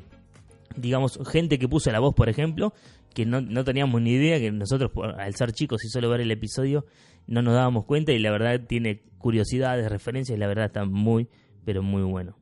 digamos, 0.76 1.20
gente 1.30 1.60
que 1.60 1.68
puso 1.68 1.92
la 1.92 2.00
voz, 2.00 2.12
por 2.12 2.28
ejemplo, 2.28 2.72
que 3.16 3.24
no, 3.24 3.40
no 3.40 3.64
teníamos 3.64 4.02
ni 4.02 4.10
idea, 4.10 4.38
que 4.38 4.52
nosotros 4.52 4.92
al 5.16 5.34
ser 5.34 5.52
chicos 5.52 5.82
y 5.86 5.88
solo 5.88 6.10
ver 6.10 6.20
el 6.20 6.30
episodio 6.30 6.84
no 7.26 7.40
nos 7.40 7.54
dábamos 7.54 7.86
cuenta 7.86 8.12
y 8.12 8.18
la 8.18 8.30
verdad 8.30 8.60
tiene 8.68 9.00
curiosidades, 9.16 9.90
referencias 9.90 10.38
la 10.38 10.46
verdad 10.46 10.66
está 10.66 10.84
muy, 10.84 11.26
pero 11.64 11.82
muy 11.82 12.02
bueno. 12.02 12.36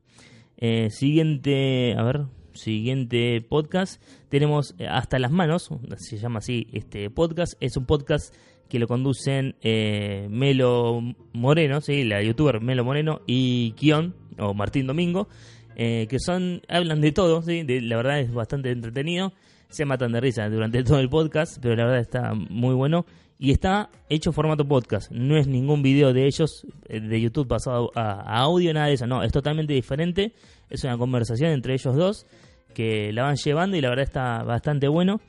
Eh, 0.56 0.90
siguiente, 0.90 1.94
a 1.96 2.02
ver, 2.02 2.22
siguiente 2.54 3.40
podcast, 3.40 4.02
tenemos 4.28 4.74
eh, 4.80 4.88
Hasta 4.88 5.20
las 5.20 5.30
Manos, 5.30 5.70
se 5.96 6.18
llama 6.18 6.40
así 6.40 6.66
este 6.72 7.08
podcast, 7.08 7.54
es 7.60 7.76
un 7.76 7.86
podcast 7.86 8.34
que 8.68 8.80
lo 8.80 8.88
conducen 8.88 9.54
eh, 9.62 10.26
Melo 10.28 11.00
Moreno, 11.32 11.82
¿sí? 11.82 12.02
la 12.02 12.20
youtuber 12.20 12.60
Melo 12.60 12.82
Moreno 12.82 13.20
y 13.28 13.74
Kion, 13.76 14.16
o 14.38 14.54
Martín 14.54 14.88
Domingo, 14.88 15.28
que 15.76 16.16
son, 16.18 16.62
hablan 16.68 17.00
de 17.00 17.12
todo, 17.12 17.42
¿sí? 17.42 17.62
de, 17.62 17.80
la 17.80 17.96
verdad 17.96 18.18
es 18.18 18.32
bastante 18.32 18.72
entretenido, 18.72 19.32
se 19.74 19.84
matan 19.84 20.12
de 20.12 20.20
risa 20.20 20.48
durante 20.48 20.82
todo 20.84 21.00
el 21.00 21.08
podcast, 21.08 21.58
pero 21.60 21.74
la 21.74 21.84
verdad 21.84 22.00
está 22.00 22.34
muy 22.34 22.74
bueno 22.74 23.04
y 23.38 23.50
está 23.50 23.90
hecho 24.08 24.32
formato 24.32 24.66
podcast. 24.66 25.10
No 25.10 25.36
es 25.36 25.48
ningún 25.48 25.82
video 25.82 26.12
de 26.12 26.26
ellos 26.26 26.64
eh, 26.88 27.00
de 27.00 27.20
YouTube 27.20 27.48
pasado 27.48 27.90
a, 27.96 28.38
audio, 28.38 28.72
nada 28.72 28.86
de 28.86 28.94
eso. 28.94 29.06
No, 29.06 29.22
es 29.24 29.32
totalmente 29.32 29.72
diferente. 29.72 30.32
Es 30.70 30.84
una 30.84 30.96
conversación 30.96 31.50
entre 31.50 31.74
ellos 31.74 31.96
dos 31.96 32.26
que 32.72 33.12
la 33.12 33.24
van 33.24 33.36
llevando 33.36 33.76
y 33.76 33.80
la 33.80 33.88
verdad 33.88 34.04
está 34.04 34.42
bastante 34.44 34.86
bueno. 34.86 35.20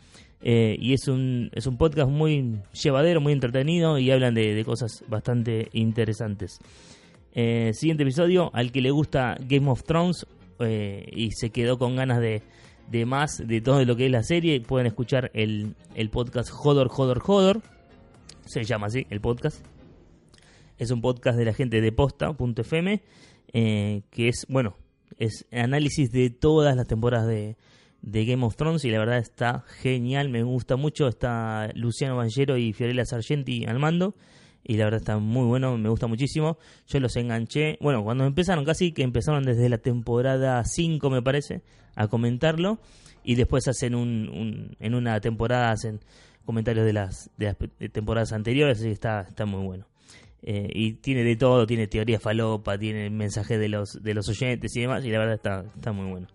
Eh, 0.41 0.77
y 0.79 0.93
es 0.93 1.07
un, 1.07 1.49
es 1.53 1.65
un 1.65 1.77
podcast 1.77 2.09
muy 2.09 2.59
llevadero, 2.83 3.21
muy 3.21 3.33
entretenido 3.33 3.97
y 3.97 4.11
hablan 4.11 4.35
de, 4.35 4.63
cosas 4.63 5.03
bastante 5.07 5.69
interesantes. 5.73 6.59
Eh, 7.33 7.71
siguiente 7.73 8.03
episodio, 8.03 8.51
al 8.53 8.71
que 8.71 8.81
le 8.81 8.91
gusta 8.91 9.37
Game 9.39 9.69
of 9.69 9.83
Thrones 9.83 10.27
y 11.11 11.31
se 11.31 11.49
quedó 11.49 11.77
con 11.77 11.97
ganas 11.97 12.21
de, 12.21 12.43
de 12.89 13.05
más 13.05 13.41
de 13.45 13.61
todo 13.61 13.83
lo 13.85 13.95
que 13.95 14.05
es 14.05 14.11
la 14.11 14.23
serie, 14.23 14.61
pueden 14.61 14.87
escuchar 14.87 15.31
el, 15.33 15.75
el 15.95 16.09
podcast 16.09 16.49
Jodor, 16.49 16.87
Jodor, 16.87 17.19
Jodor 17.19 17.61
se 18.45 18.63
llama 18.63 18.87
así 18.87 19.05
el 19.09 19.21
podcast. 19.21 19.65
Es 20.77 20.91
un 20.91 21.01
podcast 21.01 21.37
de 21.37 21.45
la 21.45 21.53
gente 21.53 21.81
de 21.81 21.91
posta.fm, 21.91 23.01
eh, 23.53 24.01
que 24.09 24.27
es, 24.27 24.45
bueno, 24.49 24.77
es 25.17 25.45
análisis 25.51 26.11
de 26.11 26.29
todas 26.29 26.75
las 26.75 26.87
temporadas 26.87 27.27
de, 27.27 27.57
Game 28.01 28.45
of 28.45 28.55
Thrones 28.55 28.85
y 28.85 28.91
la 28.91 28.99
verdad 28.99 29.17
está 29.17 29.63
genial, 29.81 30.29
me 30.29 30.43
gusta 30.43 30.75
mucho. 30.75 31.07
Está 31.07 31.71
Luciano 31.73 32.15
Banchero 32.15 32.55
y 32.55 32.71
Fiorella 32.71 33.03
Sargenti 33.03 33.65
al 33.65 33.79
mando 33.79 34.13
y 34.65 34.77
la 34.77 34.85
verdad 34.85 34.99
está 34.99 35.17
muy 35.17 35.45
bueno, 35.45 35.77
me 35.77 35.89
gusta 35.89 36.07
muchísimo. 36.07 36.57
Yo 36.87 36.99
los 36.99 37.15
enganché, 37.15 37.77
bueno, 37.79 38.03
cuando 38.03 38.25
empezaron 38.25 38.65
casi, 38.65 38.91
que 38.91 39.03
empezaron 39.03 39.43
desde 39.43 39.69
la 39.69 39.77
temporada 39.77 40.63
5 40.65 41.09
me 41.09 41.21
parece, 41.21 41.61
a 41.95 42.07
comentarlo 42.07 42.79
y 43.23 43.35
después 43.35 43.67
hacen 43.67 43.95
un 43.95 44.75
en 44.79 44.95
una 44.95 45.19
temporada 45.19 45.71
hacen 45.71 45.99
comentarios 46.45 46.85
de 46.85 46.93
las, 46.93 47.29
de 47.37 47.45
las 47.45 47.91
temporadas 47.91 48.31
anteriores, 48.31 48.77
así 48.77 48.87
que 48.87 48.93
está, 48.93 49.21
está 49.21 49.45
muy 49.45 49.63
bueno. 49.63 49.85
Eh, 50.43 50.69
y 50.73 50.93
tiene 50.93 51.23
de 51.23 51.35
todo, 51.35 51.65
tiene 51.65 51.87
teoría 51.87 52.19
falopa, 52.19 52.77
tiene 52.77 53.09
mensajes 53.09 53.59
de 53.59 53.67
los, 53.67 54.01
de 54.03 54.13
los 54.13 54.29
oyentes 54.29 54.75
y 54.75 54.81
demás, 54.81 55.03
y 55.03 55.09
la 55.09 55.17
verdad 55.17 55.35
está, 55.35 55.65
está 55.75 55.91
muy 55.91 56.07
bueno. 56.07 56.27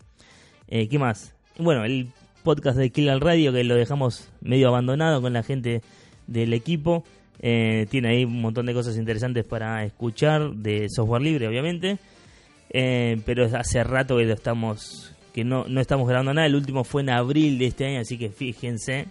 Eh, 0.67 0.89
¿Qué 0.89 0.99
más? 0.99 1.35
Bueno, 1.59 1.85
el 1.85 2.09
podcast 2.43 2.77
de 2.77 2.91
Kill 2.91 3.09
al 3.09 3.21
Radio, 3.21 3.53
que 3.53 3.63
lo 3.63 3.77
dejamos 3.77 4.29
medio 4.41 4.69
abandonado 4.69 5.23
con 5.23 5.33
la 5.33 5.45
gente 5.45 5.83
del 6.27 6.53
equipo. 6.55 7.05
Eh, 7.41 7.87
tiene 7.91 8.11
ahí 8.11 8.25
un 8.25 8.41
montón 8.41 8.67
de 8.67 8.75
cosas 8.75 8.97
interesantes 8.97 9.45
para 9.45 9.85
escuchar, 9.85 10.53
de 10.55 10.89
software 10.89 11.23
libre, 11.23 11.49
obviamente. 11.49 11.99
pero 12.71 13.45
hace 13.45 13.83
rato 13.83 14.17
que 14.17 14.31
estamos 14.31 15.15
que 15.33 15.45
no, 15.45 15.65
no 15.69 15.81
estamos 15.81 16.09
grabando 16.09 16.35
nada. 16.35 16.47
El 16.47 16.55
último 16.55 16.85
fue 16.85 17.03
en 17.03 17.11
abril 17.11 17.59
de 17.59 17.67
este 17.67 17.87
año, 17.87 18.01
así 18.01 18.19
que 18.19 18.31
fíjense 18.31 19.07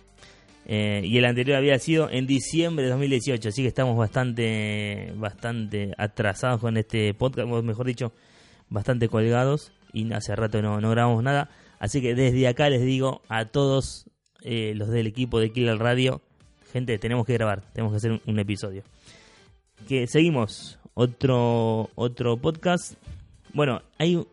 eh, 0.71 1.01
y 1.03 1.17
el 1.17 1.25
anterior 1.25 1.57
había 1.57 1.79
sido 1.79 2.11
en 2.11 2.27
diciembre 2.27 2.85
de 2.85 2.91
2018, 2.91 3.49
así 3.49 3.63
que 3.63 3.67
estamos 3.67 3.97
bastante, 3.97 5.11
bastante 5.15 5.95
atrasados 5.97 6.61
con 6.61 6.77
este 6.77 7.11
podcast, 7.15 7.47
mejor 7.47 7.87
dicho, 7.87 8.13
bastante 8.69 9.09
colgados 9.09 9.71
y 9.93 10.13
hace 10.13 10.35
rato 10.35 10.61
no, 10.61 10.79
no 10.79 10.91
grabamos 10.91 11.23
nada. 11.23 11.49
Así 11.79 12.03
que 12.03 12.13
desde 12.13 12.47
acá 12.47 12.69
les 12.69 12.83
digo 12.83 13.23
a 13.29 13.45
todos 13.45 14.11
eh, 14.43 14.73
los 14.75 14.89
del 14.89 15.07
equipo 15.07 15.39
de 15.39 15.51
Killer 15.51 15.79
Radio, 15.79 16.21
gente, 16.71 16.97
tenemos 16.97 17.25
que 17.25 17.33
grabar, 17.33 17.61
tenemos 17.73 17.93
que 17.93 17.97
hacer 17.97 18.21
un, 18.25 18.39
episodio. 18.39 18.83
que 19.87 20.07
seguimos 20.07 20.79
otro 20.93 21.89
otro 21.95 22.37
podcast. 22.37 22.93
Bueno, 23.53 23.81
hay 23.97 24.25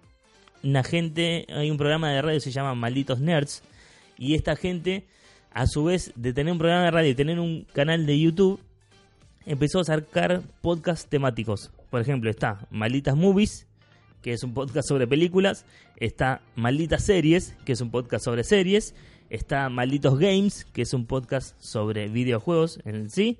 una 0.62 0.82
gente, 0.82 1.46
hay 1.48 1.70
un 1.70 1.76
programa 1.76 2.10
de 2.10 2.22
radio 2.22 2.36
que 2.38 2.44
se 2.44 2.52
llama 2.52 2.74
Malditos 2.74 3.20
Nerds 3.20 3.62
y 4.18 4.34
esta 4.34 4.56
gente 4.56 5.06
a 5.52 5.66
su 5.66 5.84
vez 5.84 6.12
de 6.16 6.32
tener 6.32 6.52
un 6.52 6.58
programa 6.58 6.84
de 6.84 6.90
radio 6.90 7.10
y 7.10 7.14
tener 7.14 7.40
un 7.40 7.66
canal 7.72 8.04
de 8.06 8.18
YouTube 8.18 8.60
empezó 9.46 9.80
a 9.80 9.84
sacar 9.84 10.42
podcasts 10.60 11.08
temáticos. 11.08 11.70
Por 11.88 12.00
ejemplo, 12.00 12.28
está 12.28 12.66
Malditas 12.70 13.16
Movies, 13.16 13.66
que 14.20 14.32
es 14.32 14.42
un 14.42 14.52
podcast 14.52 14.88
sobre 14.88 15.06
películas, 15.06 15.64
está 15.96 16.42
Malditas 16.56 17.04
Series, 17.04 17.54
que 17.64 17.72
es 17.72 17.80
un 17.80 17.90
podcast 17.90 18.24
sobre 18.24 18.44
series, 18.44 18.94
está 19.30 19.68
Malditos 19.68 20.18
Games, 20.18 20.64
que 20.72 20.82
es 20.82 20.92
un 20.94 21.06
podcast 21.06 21.60
sobre 21.60 22.08
videojuegos 22.08 22.80
en 22.84 23.10
sí, 23.10 23.38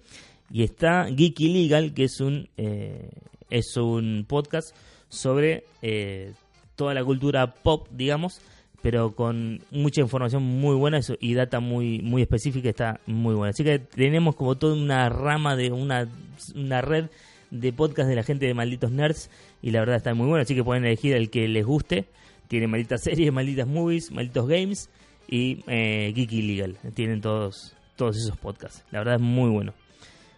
y 0.50 0.62
está 0.62 1.06
Geeky 1.06 1.48
Legal, 1.48 1.94
que 1.94 2.04
es 2.04 2.20
un, 2.20 2.48
eh, 2.56 3.10
es 3.50 3.76
un 3.76 4.24
podcast 4.28 4.74
sobre 5.08 5.64
eh, 5.82 6.32
toda 6.74 6.94
la 6.94 7.04
cultura 7.04 7.54
pop, 7.54 7.88
digamos, 7.90 8.40
pero 8.82 9.14
con 9.14 9.60
mucha 9.70 10.00
información 10.00 10.42
muy 10.42 10.76
buena 10.76 11.00
y 11.20 11.34
data 11.34 11.60
muy 11.60 12.00
muy 12.02 12.22
específica 12.22 12.68
está 12.68 13.00
muy 13.06 13.34
buena. 13.34 13.50
Así 13.50 13.64
que 13.64 13.78
tenemos 13.78 14.36
como 14.36 14.56
toda 14.56 14.74
una 14.74 15.08
rama 15.08 15.56
de 15.56 15.72
una, 15.72 16.08
una 16.54 16.82
red 16.82 17.06
de 17.50 17.72
podcast 17.72 18.08
de 18.08 18.16
la 18.16 18.22
gente 18.22 18.46
de 18.46 18.54
Malditos 18.54 18.92
Nerds 18.92 19.30
y 19.62 19.70
la 19.70 19.80
verdad 19.80 19.96
está 19.96 20.14
muy 20.14 20.26
bueno, 20.26 20.42
así 20.42 20.54
que 20.54 20.62
pueden 20.62 20.84
elegir 20.84 21.14
el 21.14 21.30
que 21.30 21.48
les 21.48 21.64
guste. 21.64 22.06
Tiene 22.48 22.68
malditas 22.68 23.02
series, 23.02 23.32
malditas 23.32 23.66
movies, 23.66 24.12
malditos 24.12 24.46
games 24.46 24.88
y 25.28 25.64
eh, 25.66 26.12
Geeky 26.14 26.42
Legal. 26.42 26.76
Tienen 26.94 27.20
todos, 27.20 27.74
todos 27.96 28.16
esos 28.16 28.36
podcasts. 28.36 28.84
La 28.90 29.00
verdad 29.00 29.16
es 29.16 29.22
muy 29.22 29.50
bueno. 29.50 29.72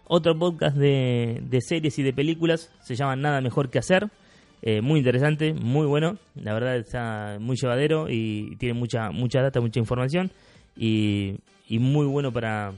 Otro 0.05 0.37
podcast 0.37 0.75
de, 0.75 1.39
de 1.43 1.61
series 1.61 1.99
y 1.99 2.03
de 2.03 2.13
películas 2.13 2.71
se 2.81 2.95
llama 2.95 3.15
Nada 3.15 3.41
Mejor 3.41 3.69
que 3.69 3.79
Hacer 3.79 4.09
eh, 4.61 4.81
muy 4.81 4.99
interesante, 4.99 5.53
muy 5.53 5.87
bueno. 5.87 6.17
La 6.35 6.53
verdad 6.53 6.75
está 6.75 7.37
muy 7.39 7.55
llevadero 7.55 8.07
y 8.09 8.55
tiene 8.57 8.73
mucha 8.73 9.11
mucha 9.11 9.41
data, 9.41 9.61
mucha 9.61 9.79
información 9.79 10.31
y, 10.75 11.37
muy 11.69 12.07
bueno 12.07 12.31
para, 12.31 12.73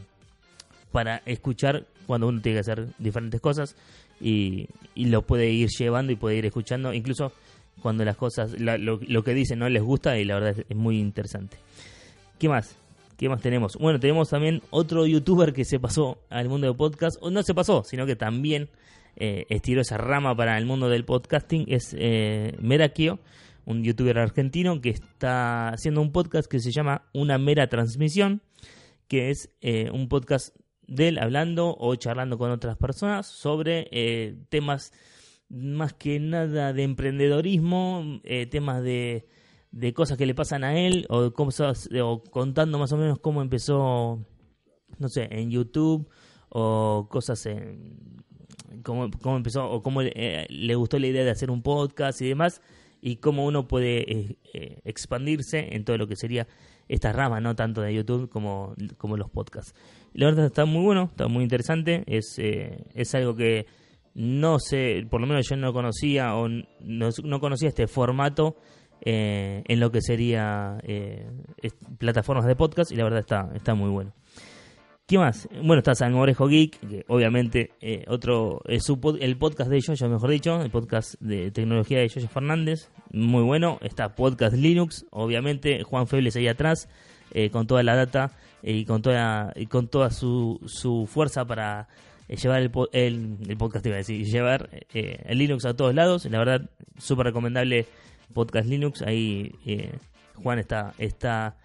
para 0.91 1.21
escuchar 1.25 1.85
cuando 2.05 2.27
uno 2.27 2.41
tiene 2.41 2.57
que 2.57 2.59
hacer 2.59 2.87
diferentes 2.99 3.39
cosas 3.39 3.75
y, 4.19 4.67
lo 4.95 5.23
puede 5.23 5.49
ir 5.49 5.69
llevando 5.69 6.11
y 6.11 6.15
puede 6.15 6.35
ir 6.35 6.45
escuchando, 6.45 6.93
incluso 6.93 7.31
cuando 7.81 8.05
las 8.05 8.17
cosas, 8.17 8.59
lo, 8.59 9.23
que 9.23 9.33
dicen 9.33 9.57
no 9.59 9.69
les 9.69 9.81
gusta 9.81 10.19
y 10.19 10.25
la 10.25 10.35
verdad 10.35 10.63
es 10.69 10.75
muy 10.75 10.99
interesante. 10.99 11.57
¿Qué 12.41 12.49
más? 12.49 12.75
¿Qué 13.17 13.29
más 13.29 13.39
tenemos? 13.39 13.77
Bueno, 13.77 13.99
tenemos 13.99 14.29
también 14.29 14.63
otro 14.71 15.05
youtuber 15.05 15.53
que 15.53 15.63
se 15.63 15.79
pasó 15.79 16.17
al 16.31 16.49
mundo 16.49 16.65
de 16.65 16.73
podcast, 16.73 17.17
o 17.21 17.29
no 17.29 17.43
se 17.43 17.53
pasó, 17.53 17.83
sino 17.83 18.07
que 18.07 18.15
también 18.15 18.67
eh, 19.15 19.45
estiró 19.49 19.81
esa 19.81 19.97
rama 19.97 20.35
para 20.35 20.57
el 20.57 20.65
mundo 20.65 20.89
del 20.89 21.05
podcasting 21.05 21.65
es 21.67 21.95
eh, 21.95 22.57
Merakio, 22.59 23.19
un 23.65 23.83
youtuber 23.83 24.17
argentino 24.17 24.81
que 24.81 24.89
está 24.89 25.69
haciendo 25.69 26.01
un 26.01 26.11
podcast 26.11 26.49
que 26.49 26.59
se 26.59 26.71
llama 26.71 27.03
Una 27.13 27.37
mera 27.37 27.67
transmisión, 27.67 28.41
que 29.07 29.29
es 29.29 29.51
eh, 29.61 29.91
un 29.93 30.09
podcast 30.09 30.55
de 30.87 31.09
él 31.09 31.19
hablando 31.19 31.75
o 31.77 31.93
charlando 31.93 32.39
con 32.39 32.49
otras 32.49 32.75
personas 32.75 33.27
sobre 33.27 33.87
eh, 33.91 34.35
temas 34.49 34.93
más 35.47 35.93
que 35.93 36.19
nada 36.19 36.73
de 36.73 36.81
emprendedorismo, 36.81 38.19
temas 38.49 38.81
de, 38.81 39.27
de, 39.71 39.93
cosas 39.93 40.17
que 40.17 40.25
le 40.25 40.35
pasan 40.35 40.63
a 40.63 40.77
él 40.79 41.05
o, 41.09 41.31
cosas, 41.31 41.89
o 42.01 42.23
contando 42.23 42.77
más 42.77 42.91
o 42.91 42.97
menos 42.97 43.19
cómo 43.19 43.41
empezó, 43.41 44.25
no 44.99 45.09
sé, 45.09 45.27
en 45.31 45.49
YouTube 45.49 46.09
o 46.49 47.07
cosas 47.09 47.45
en 47.45 48.21
cómo, 48.83 49.09
cómo 49.21 49.37
empezó 49.37 49.69
o 49.69 49.81
cómo 49.81 50.01
eh, 50.01 50.45
le 50.49 50.75
gustó 50.75 50.99
la 50.99 51.07
idea 51.07 51.23
de 51.23 51.31
hacer 51.31 51.51
un 51.51 51.61
podcast 51.61 52.21
y 52.21 52.27
demás, 52.27 52.61
y 53.01 53.17
cómo 53.17 53.45
uno 53.45 53.67
puede 53.67 54.11
eh, 54.11 54.37
eh, 54.53 54.81
expandirse 54.85 55.75
en 55.75 55.83
todo 55.83 55.97
lo 55.97 56.07
que 56.07 56.15
sería 56.15 56.47
esta 56.87 57.11
rama, 57.11 57.39
no 57.39 57.55
tanto 57.55 57.81
de 57.81 57.93
YouTube 57.93 58.29
como, 58.29 58.75
como 58.97 59.17
los 59.17 59.29
podcasts. 59.29 59.73
La 60.13 60.25
verdad 60.25 60.45
está 60.45 60.65
muy 60.65 60.83
bueno, 60.83 61.05
está 61.05 61.27
muy 61.27 61.43
interesante, 61.43 62.03
es, 62.05 62.37
es 62.37 63.15
algo 63.15 63.35
que 63.35 63.65
no 64.13 64.59
sé, 64.59 65.07
por 65.09 65.21
lo 65.21 65.27
menos 65.27 65.47
yo 65.47 65.55
no 65.55 65.71
conocía 65.71 66.35
o 66.35 66.49
no, 66.49 67.09
no 67.23 67.39
conocía 67.39 67.69
este 67.69 67.87
formato 67.87 68.57
en 69.03 69.79
lo 69.79 69.91
que 69.91 70.01
sería 70.01 70.77
plataformas 71.97 72.45
de 72.45 72.55
podcast 72.55 72.91
y 72.91 72.95
la 72.95 73.03
verdad 73.03 73.19
está, 73.19 73.49
está 73.55 73.73
muy 73.73 73.89
bueno. 73.89 74.13
¿Qué 75.11 75.17
más? 75.17 75.49
Bueno, 75.51 75.79
está 75.79 75.93
San 75.93 76.13
Orejo 76.13 76.47
Geek, 76.47 76.79
que 76.79 77.05
obviamente 77.09 77.71
eh, 77.81 78.05
otro 78.07 78.61
el 78.65 79.37
podcast 79.37 79.69
de 79.69 79.75
ellos, 79.75 80.01
mejor 80.03 80.29
dicho, 80.29 80.61
el 80.61 80.71
podcast 80.71 81.15
de 81.19 81.51
tecnología 81.51 81.99
de 81.99 82.07
Yoyo 82.07 82.29
Fernández, 82.29 82.89
muy 83.11 83.43
bueno. 83.43 83.77
Está 83.81 84.15
Podcast 84.15 84.55
Linux, 84.55 85.05
obviamente, 85.09 85.83
Juan 85.83 86.07
Febles 86.07 86.37
ahí 86.37 86.47
atrás, 86.47 86.87
eh, 87.33 87.49
con 87.49 87.67
toda 87.67 87.83
la 87.83 87.97
data 87.97 88.31
eh, 88.63 88.71
y 88.71 88.85
con 88.85 89.01
toda, 89.01 89.51
y 89.57 89.65
con 89.65 89.89
toda 89.89 90.11
su, 90.11 90.61
su 90.65 91.05
fuerza 91.07 91.43
para 91.43 91.89
llevar 92.29 92.61
el, 92.61 92.71
el, 93.49 93.57
podcast, 93.57 93.85
iba 93.85 93.95
a 93.95 93.97
decir, 93.97 94.25
llevar 94.25 94.69
el 94.93 95.37
Linux 95.37 95.65
a 95.65 95.75
todos 95.75 95.93
lados. 95.93 96.23
La 96.23 96.39
verdad, 96.39 96.69
súper 96.97 97.25
recomendable 97.25 97.85
Podcast 98.33 98.67
Linux. 98.67 99.01
Ahí 99.01 99.51
Juan 100.35 100.59
está, 100.59 100.93
está 100.97 101.57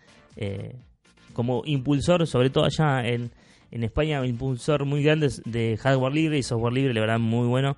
como 1.37 1.63
impulsor, 1.67 2.27
sobre 2.27 2.51
todo 2.51 2.65
allá 2.65 3.07
en, 3.07 3.31
en 3.71 3.85
España, 3.85 4.25
impulsor 4.25 4.87
muy 4.87 5.03
grande 5.03 5.29
de 5.45 5.77
hardware 5.77 6.15
libre 6.15 6.39
y 6.39 6.43
software 6.43 6.73
libre, 6.73 6.95
la 6.95 7.01
verdad, 7.01 7.19
muy 7.19 7.47
bueno. 7.47 7.77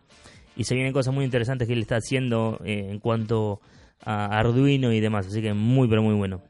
Y 0.57 0.65
se 0.65 0.75
vienen 0.75 0.93
cosas 0.93 1.13
muy 1.13 1.25
interesantes 1.25 1.67
que 1.67 1.75
él 1.75 1.81
está 1.81 1.97
haciendo 1.97 2.61
eh, 2.65 2.87
en 2.91 3.01
cuanto 3.01 3.61
a 4.05 4.27
Arduino 4.27 4.93
y 4.93 5.01
demás, 5.01 5.27
así 5.27 5.43
que 5.43 5.55
muy, 5.55 5.89
pero 5.89 6.03
muy 6.03 6.15
bueno. 6.15 6.41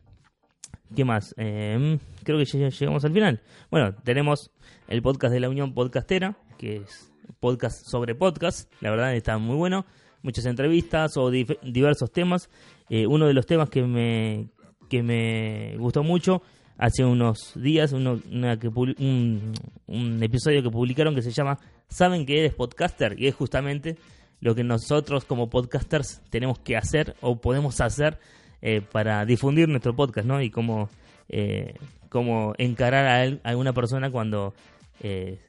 ¿Qué 0.95 1.05
más? 1.05 1.35
Eh, 1.39 1.99
creo 2.25 2.39
que 2.39 2.45
ya 2.45 2.69
llegamos 2.69 3.05
al 3.05 3.13
final. 3.13 3.41
Bueno, 3.71 3.95
tenemos 4.05 4.51
el 4.87 5.03
podcast 5.03 5.33
de 5.33 5.41
la 5.41 5.49
Unión 5.49 5.75
Podcastera, 5.75 6.37
que 6.59 6.77
es 6.77 7.13
podcast 7.41 7.87
sobre 7.87 8.15
podcast, 8.15 8.73
la 8.81 8.91
verdad 8.91 9.15
está 9.15 9.39
muy 9.39 9.57
bueno. 9.57 9.87
Muchas 10.29 10.45
entrevistas 10.45 11.17
o 11.17 11.31
diversos 11.31 12.13
temas. 12.13 12.51
Eh, 12.91 13.07
uno 13.07 13.27
de 13.27 13.33
los 13.33 13.47
temas 13.47 13.71
que 13.71 13.83
me, 13.83 14.51
que 14.91 15.03
me 15.03 15.75
gustó 15.79 16.03
mucho 16.03 16.43
hace 16.77 17.03
unos 17.03 17.55
días 17.55 17.93
uno, 17.93 18.21
que, 18.61 18.69
un, 18.69 19.55
un, 19.87 20.23
episodio 20.23 20.63
que 20.63 20.69
publicaron 20.69 21.15
que 21.15 21.23
se 21.23 21.31
llama 21.31 21.59
¿Saben 21.89 22.27
que 22.27 22.41
eres 22.41 22.53
podcaster? 22.53 23.19
Y 23.19 23.27
es 23.27 23.37
justamente 23.37 23.97
lo 24.41 24.55
que 24.55 24.65
nosotros 24.65 25.25
como 25.25 25.49
podcasters 25.49 26.21
tenemos 26.29 26.59
que 26.59 26.77
hacer 26.77 27.17
o 27.23 27.41
podemos 27.41 27.81
hacer 27.81 28.19
eh, 28.61 28.83
para 28.83 29.25
difundir 29.25 29.67
nuestro 29.71 29.97
podcast, 29.97 30.27
¿no? 30.27 30.43
Y 30.43 30.51
cómo, 30.51 30.91
eh, 31.31 31.73
cómo 32.11 32.53
encarar 32.59 33.07
a, 33.07 33.49
alguna 33.49 33.73
persona 33.73 34.11
cuando 34.11 34.53
eh, 35.01 35.41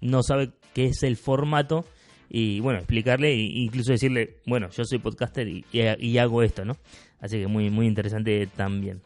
no 0.00 0.22
sabe 0.22 0.52
qué 0.74 0.84
es 0.84 1.02
el 1.02 1.16
formato 1.16 1.84
y 2.30 2.60
bueno, 2.60 2.78
explicarle 2.78 3.32
e 3.32 3.36
incluso 3.36 3.92
decirle, 3.92 4.36
bueno, 4.46 4.68
yo 4.70 4.84
soy 4.84 4.98
podcaster 4.98 5.48
y, 5.48 6.18
hago 6.18 6.42
esto, 6.42 6.64
¿no? 6.64 6.76
Así 7.20 7.38
que 7.38 7.46
muy, 7.46 7.70
muy 7.70 7.86
interesante 7.86 8.46
también. 8.54 9.00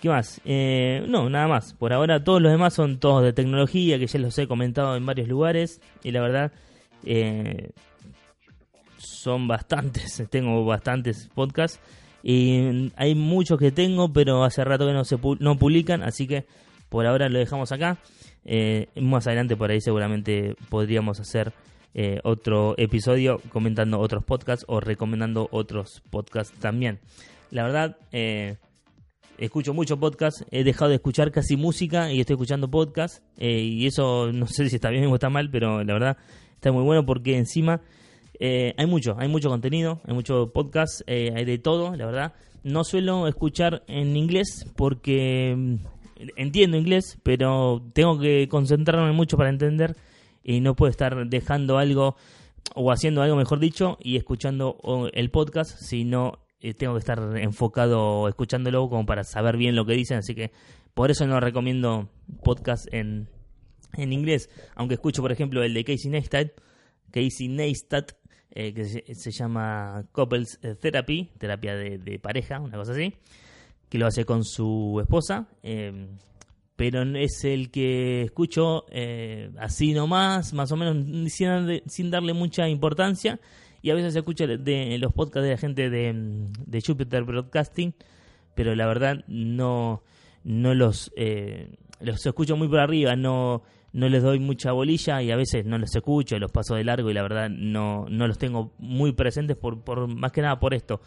¿Qué 0.00 0.08
más? 0.08 0.40
Eh, 0.44 1.04
no, 1.08 1.30
nada 1.30 1.48
más. 1.48 1.72
Por 1.74 1.92
ahora 1.92 2.22
todos 2.22 2.42
los 2.42 2.52
demás 2.52 2.74
son 2.74 2.98
todos 2.98 3.22
de 3.22 3.32
tecnología, 3.32 3.98
que 3.98 4.06
ya 4.06 4.18
los 4.18 4.36
he 4.38 4.46
comentado 4.46 4.96
en 4.96 5.06
varios 5.06 5.28
lugares. 5.28 5.80
Y 6.02 6.10
la 6.10 6.20
verdad, 6.20 6.52
eh, 7.04 7.70
son 8.98 9.48
bastantes. 9.48 10.22
Tengo 10.30 10.64
bastantes 10.64 11.30
podcasts. 11.34 11.80
Y 12.22 12.92
hay 12.96 13.14
muchos 13.14 13.58
que 13.58 13.70
tengo, 13.70 14.12
pero 14.12 14.42
hace 14.42 14.64
rato 14.64 14.86
que 14.86 14.92
no 14.92 15.04
se 15.04 15.16
no 15.38 15.56
publican. 15.56 16.02
Así 16.02 16.26
que 16.26 16.46
por 16.88 17.06
ahora 17.06 17.28
lo 17.28 17.38
dejamos 17.38 17.70
acá. 17.70 17.98
Eh, 18.44 18.88
más 18.96 19.26
adelante 19.26 19.56
por 19.56 19.70
ahí 19.70 19.80
seguramente 19.80 20.56
podríamos 20.68 21.18
hacer 21.20 21.52
otro 22.24 22.74
episodio 22.76 23.40
comentando 23.50 23.98
otros 23.98 24.22
podcasts 24.24 24.64
o 24.68 24.80
recomendando 24.80 25.48
otros 25.50 26.02
podcasts 26.10 26.58
también. 26.58 27.00
La 27.50 27.62
verdad, 27.62 27.96
escucho 29.38 29.74
mucho 29.74 29.98
podcast, 29.98 30.42
he 30.50 30.64
dejado 30.64 30.90
de 30.90 30.96
escuchar 30.96 31.30
casi 31.30 31.56
música 31.56 32.12
y 32.12 32.20
estoy 32.20 32.34
escuchando 32.34 32.70
podcast 32.70 33.22
eh, 33.38 33.60
y 33.60 33.86
eso 33.86 34.32
no 34.32 34.46
sé 34.46 34.68
si 34.68 34.76
está 34.76 34.90
bien 34.90 35.06
o 35.06 35.14
está 35.14 35.28
mal, 35.28 35.50
pero 35.50 35.84
la 35.84 35.92
verdad 35.92 36.16
está 36.54 36.72
muy 36.72 36.82
bueno 36.82 37.04
porque 37.04 37.36
encima 37.36 37.80
eh, 38.38 38.74
hay 38.76 38.86
mucho, 38.86 39.16
hay 39.18 39.28
mucho 39.28 39.48
contenido, 39.48 40.00
hay 40.06 40.14
mucho 40.14 40.52
podcast, 40.52 41.02
eh, 41.06 41.32
hay 41.34 41.44
de 41.44 41.58
todo, 41.58 41.94
la 41.96 42.06
verdad. 42.06 42.32
No 42.62 42.82
suelo 42.84 43.28
escuchar 43.28 43.84
en 43.86 44.16
inglés 44.16 44.66
porque 44.76 45.54
mm, 45.56 45.74
entiendo 46.36 46.76
inglés, 46.76 47.18
pero 47.22 47.82
tengo 47.92 48.18
que 48.18 48.48
concentrarme 48.48 49.12
mucho 49.12 49.36
para 49.36 49.50
entender 49.50 49.96
y 50.46 50.60
no 50.60 50.76
puedo 50.76 50.90
estar 50.90 51.28
dejando 51.28 51.76
algo 51.76 52.14
o 52.76 52.92
haciendo 52.92 53.20
algo, 53.22 53.34
mejor 53.34 53.58
dicho, 53.58 53.98
y 54.00 54.16
escuchando 54.16 54.78
el 55.12 55.30
podcast, 55.30 55.76
si 55.76 56.04
no 56.04 56.38
eh, 56.60 56.72
tengo 56.72 56.94
que 56.94 57.00
estar 57.00 57.20
enfocado 57.36 58.28
escuchándolo 58.28 58.88
como 58.88 59.06
para 59.06 59.24
saber 59.24 59.56
bien 59.56 59.74
lo 59.74 59.84
que 59.84 59.94
dicen, 59.94 60.18
así 60.18 60.36
que 60.36 60.52
por 60.94 61.10
eso 61.10 61.26
no 61.26 61.40
recomiendo 61.40 62.08
podcast 62.44 62.86
en, 62.94 63.28
en 63.94 64.12
inglés, 64.12 64.48
aunque 64.76 64.94
escucho, 64.94 65.20
por 65.20 65.32
ejemplo, 65.32 65.64
el 65.64 65.74
de 65.74 65.84
Casey 65.84 66.12
Neistat, 66.12 66.52
Casey 67.10 67.48
Neistat, 67.48 68.12
eh, 68.50 68.72
que 68.72 68.84
se, 68.84 69.30
llama 69.32 70.06
Couples 70.12 70.60
Therapy, 70.80 71.28
terapia 71.38 71.74
de, 71.74 72.18
pareja, 72.20 72.60
una 72.60 72.78
cosa 72.78 72.92
así, 72.92 73.14
que 73.88 73.98
lo 73.98 74.06
hace 74.06 74.24
con 74.24 74.44
su 74.44 74.98
esposa. 75.02 75.48
Eh, 75.64 76.06
pero 76.76 77.02
es 77.16 77.42
el 77.44 77.70
que 77.70 78.22
escucho 78.22 78.84
eh, 78.90 79.50
así 79.58 79.94
nomás, 79.94 80.52
más 80.52 80.70
o 80.72 80.76
menos 80.76 81.32
sin, 81.32 81.82
sin, 81.86 82.10
darle 82.10 82.34
mucha 82.34 82.68
importancia. 82.68 83.40
Y 83.80 83.90
a 83.90 83.94
veces 83.94 84.12
se 84.12 84.18
escucha 84.18 84.46
de, 84.46 84.98
los 84.98 85.12
podcasts 85.12 85.44
de 85.44 85.50
la 85.52 85.58
gente 85.58 85.90
de, 85.90 86.12
de 86.66 86.82
Jupiter 86.86 87.24
Broadcasting, 87.24 87.94
pero 88.54 88.74
la 88.74 88.86
verdad 88.86 89.24
no, 89.26 90.02
no 90.44 90.74
los, 90.74 91.12
eh, 91.16 91.70
los 92.00 92.24
escucho 92.26 92.56
muy 92.56 92.68
por 92.68 92.80
arriba, 92.80 93.16
no, 93.16 93.62
no 93.92 94.08
les 94.08 94.22
doy 94.22 94.38
mucha 94.38 94.72
bolilla 94.72 95.22
y 95.22 95.30
a 95.30 95.36
veces 95.36 95.64
no 95.64 95.78
los 95.78 95.94
escucho, 95.94 96.38
los 96.38 96.52
paso 96.52 96.74
de 96.74 96.84
largo 96.84 97.10
y 97.10 97.14
la 97.14 97.22
verdad 97.22 97.48
no, 97.48 98.06
no 98.10 98.26
los 98.26 98.38
tengo 98.38 98.72
muy 98.78 99.12
presentes 99.12 99.56
por, 99.56 99.82
por 99.82 100.08
más 100.08 100.32
que 100.32 100.42
nada 100.42 100.58
por 100.58 100.74
esto, 100.74 101.00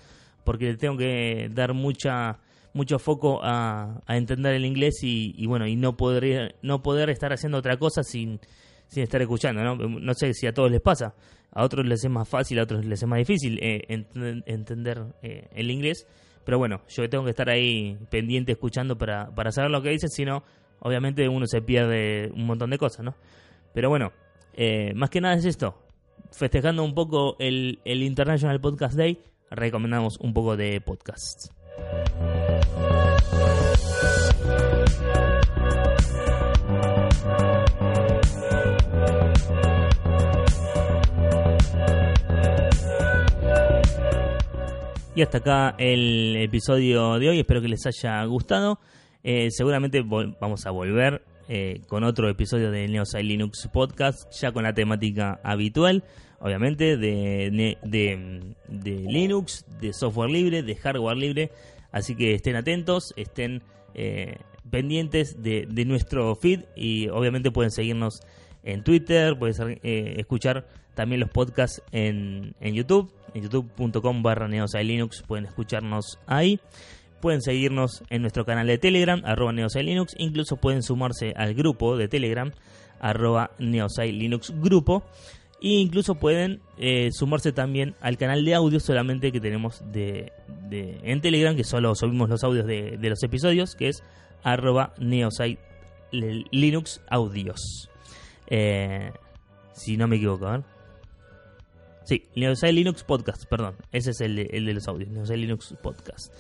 porque 0.44 0.74
tengo 0.76 0.98
que 0.98 1.52
dar 1.54 1.74
mucha 1.74 2.40
mucho 2.74 3.00
foco 3.00 3.40
a, 3.44 4.02
entender 4.08 4.54
el 4.54 4.66
inglés 4.66 5.00
y, 5.04 5.46
bueno 5.48 5.68
y 5.68 5.76
no 5.76 5.98
poder 5.98 6.56
no 6.62 6.82
poder 6.82 7.10
estar 7.10 7.34
haciendo 7.34 7.58
otra 7.58 7.78
cosa 7.78 8.04
sin, 8.04 8.40
sin 8.88 9.04
estar 9.04 9.22
escuchando 9.22 9.64
no 9.64 9.76
no 9.76 10.14
sé 10.14 10.34
si 10.34 10.48
a 10.48 10.54
todos 10.54 10.72
les 10.72 10.82
pasa 10.82 11.16
a 11.52 11.64
otros 11.64 11.86
les 11.86 12.04
es 12.04 12.10
más 12.10 12.28
fácil 12.28 12.60
a 12.60 12.64
otros 12.64 12.86
les 12.86 13.02
es 13.02 13.08
más 13.08 13.20
difícil 13.20 13.60
eh, 13.62 14.06
entender 14.46 15.04
eh, 15.22 15.48
el 15.54 15.72
inglés 15.72 16.08
pero 16.46 16.58
bueno 16.58 16.82
yo 16.90 17.10
tengo 17.10 17.24
que 17.24 17.32
estar 17.32 17.50
ahí 17.50 17.98
pendiente 18.10 18.52
escuchando 18.52 18.98
para, 18.98 19.34
para 19.34 19.52
saber 19.52 19.72
lo 19.72 19.82
que 19.82 19.90
dicen 19.90 20.10
si 20.10 20.26
no 20.26 20.44
obviamente 20.80 21.28
uno 21.28 21.46
se 21.48 21.62
pierde 21.62 22.32
un 22.34 22.46
montón 22.46 22.70
de 22.70 22.78
cosas 22.78 23.04
no 23.04 23.16
pero 23.74 23.90
bueno 23.90 24.12
eh, 24.54 24.94
más 24.96 25.10
que 25.10 25.22
nada 25.22 25.36
es 25.36 25.46
esto 25.46 25.82
festejando 26.32 26.84
un 26.84 26.94
poco 26.94 27.36
el, 27.40 27.80
el 27.86 28.04
International 28.04 28.60
Podcast 28.62 28.96
Day 28.96 29.20
recomendamos 29.50 30.18
un 30.20 30.34
poco 30.34 30.56
de 30.56 30.80
podcasts 30.82 31.52
y 45.20 45.22
hasta 45.22 45.40
acá 45.40 45.76
el 45.78 46.38
episodio 46.38 47.20
de 47.20 47.28
hoy. 47.28 47.40
Espero 47.40 47.62
que 47.62 47.68
les 47.68 47.86
haya 47.86 48.24
gustado. 48.24 48.80
Eh, 49.22 49.52
seguramente 49.52 50.02
vamos 50.02 50.66
a 50.66 50.72
volver 50.72 51.22
eh, 51.50 51.82
con 51.90 52.06
otro 52.06 52.30
episodio 52.30 52.72
de 52.72 52.88
Neosai 52.88 53.24
Linux 53.24 53.68
Podcast, 53.68 54.32
ya 54.32 54.54
con 54.54 54.64
la 54.64 54.74
temática 54.74 55.42
habitual, 55.44 56.06
obviamente, 56.40 56.96
de, 56.96 57.78
de, 57.84 58.96
Linux, 59.10 59.66
de 59.82 59.92
software 59.92 60.30
libre, 60.30 60.64
de 60.64 60.76
hardware 60.78 61.18
libre. 61.18 61.52
Así 61.92 62.16
que 62.16 62.36
estén 62.36 62.56
atentos, 62.56 63.14
estén 63.16 63.62
eh, 63.94 64.38
pendientes 64.70 65.42
de, 65.42 65.66
nuestro 65.86 66.36
feed 66.36 66.62
y 66.76 67.10
obviamente 67.10 67.52
pueden 67.52 67.72
seguirnos 67.72 68.22
en 68.64 68.84
Twitter, 68.84 69.38
pueden 69.38 69.80
escuchar 69.84 70.68
también 70.94 71.22
los 71.22 71.30
podcasts 71.30 71.82
en, 71.92 72.54
en 72.60 72.76
YouTube, 72.76 73.12
en 73.34 73.44
youtube.com 73.44 74.22
barra 74.22 74.48
Linux, 74.48 75.24
pueden 75.26 75.46
escucharnos 75.46 76.20
ahí. 76.28 76.60
Pueden 77.22 77.42
seguirnos 77.42 78.04
en 78.10 78.22
nuestro 78.22 78.46
canal 78.46 78.66
de 78.68 78.78
Telegram, 78.78 79.22
arroba 79.26 79.52
Linux, 79.52 80.16
incluso 80.18 80.56
pueden 80.56 80.84
sumarse 80.84 81.34
al 81.36 81.54
grupo 81.54 81.98
de 81.98 82.08
Telegram, 82.08 82.52
arroba 83.02 83.52
Linux 83.60 84.54
Grupo, 84.62 85.04
e 85.62 85.68
incluso 85.68 86.16
pueden 86.16 86.62
eh, 86.78 87.10
sumarse 87.12 87.52
también 87.52 87.96
al 88.02 88.18
canal 88.18 88.46
de 88.46 88.56
audio 88.56 88.80
solamente 88.80 89.32
que 89.32 89.42
tenemos 89.42 89.84
de, 89.92 90.32
en 90.72 91.22
Telegram, 91.22 91.56
que 91.56 91.64
solo 91.64 91.96
subimos 91.96 92.30
los 92.30 92.44
audios 92.44 92.66
de, 92.66 92.98
los 93.02 93.22
episodios, 93.24 93.76
que 93.76 93.90
es 93.90 94.04
arroba 94.44 94.94
Linux 95.00 97.02
Audios. 97.10 97.90
Eh, 98.48 99.12
si 99.74 99.98
no 99.98 100.08
me 100.08 100.16
equivoco, 100.16 100.56
¿eh? 100.56 100.62
Sí, 102.04 102.24
Neosai 102.36 102.74
Linux 102.74 103.04
Podcast, 103.04 103.46
perdón. 103.46 103.76
Ese 103.92 104.12
es 104.12 104.22
el 104.22 104.40
el 104.40 104.66
de 104.66 104.74
los 104.74 104.88
audios, 104.88 105.12
Neosai 105.12 105.38
Linux 105.38 105.76
Podcast. 105.82 106.34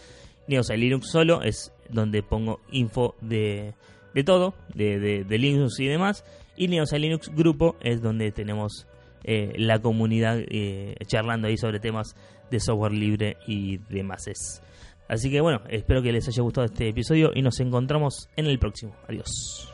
Neosai 0.47 0.79
Linux 0.79 1.11
solo 1.11 1.43
es 1.43 1.71
donde 1.89 2.23
pongo 2.23 2.59
info 2.71 3.15
de, 3.21 3.75
de 4.15 4.23
todo, 4.23 4.55
de, 4.73 5.23
de, 5.23 5.37
Linux 5.37 5.79
y 5.79 5.85
demás. 5.85 6.23
Y 6.57 6.69
Neosai 6.69 6.99
Linux 6.99 7.29
Grupo 7.29 7.75
es 7.81 8.01
donde 8.01 8.31
tenemos 8.31 8.87
eh, 9.23 9.53
la 9.57 9.79
comunidad 9.79 10.39
eh, 10.39 10.95
charlando 11.05 11.47
ahí 11.47 11.57
sobre 11.57 11.79
temas 11.79 12.15
de 12.49 12.59
software 12.59 12.93
libre 12.93 13.37
y 13.47 13.77
demás. 13.89 14.25
Así 15.07 15.31
que 15.31 15.41
bueno, 15.41 15.61
espero 15.69 16.01
que 16.01 16.11
les 16.11 16.27
haya 16.27 16.43
gustado 16.43 16.65
este 16.65 16.89
episodio 16.89 17.31
y 17.33 17.41
nos 17.41 17.59
encontramos 17.59 18.29
en 18.35 18.45
el 18.45 18.59
próximo. 18.59 18.95
Adiós. 19.07 19.73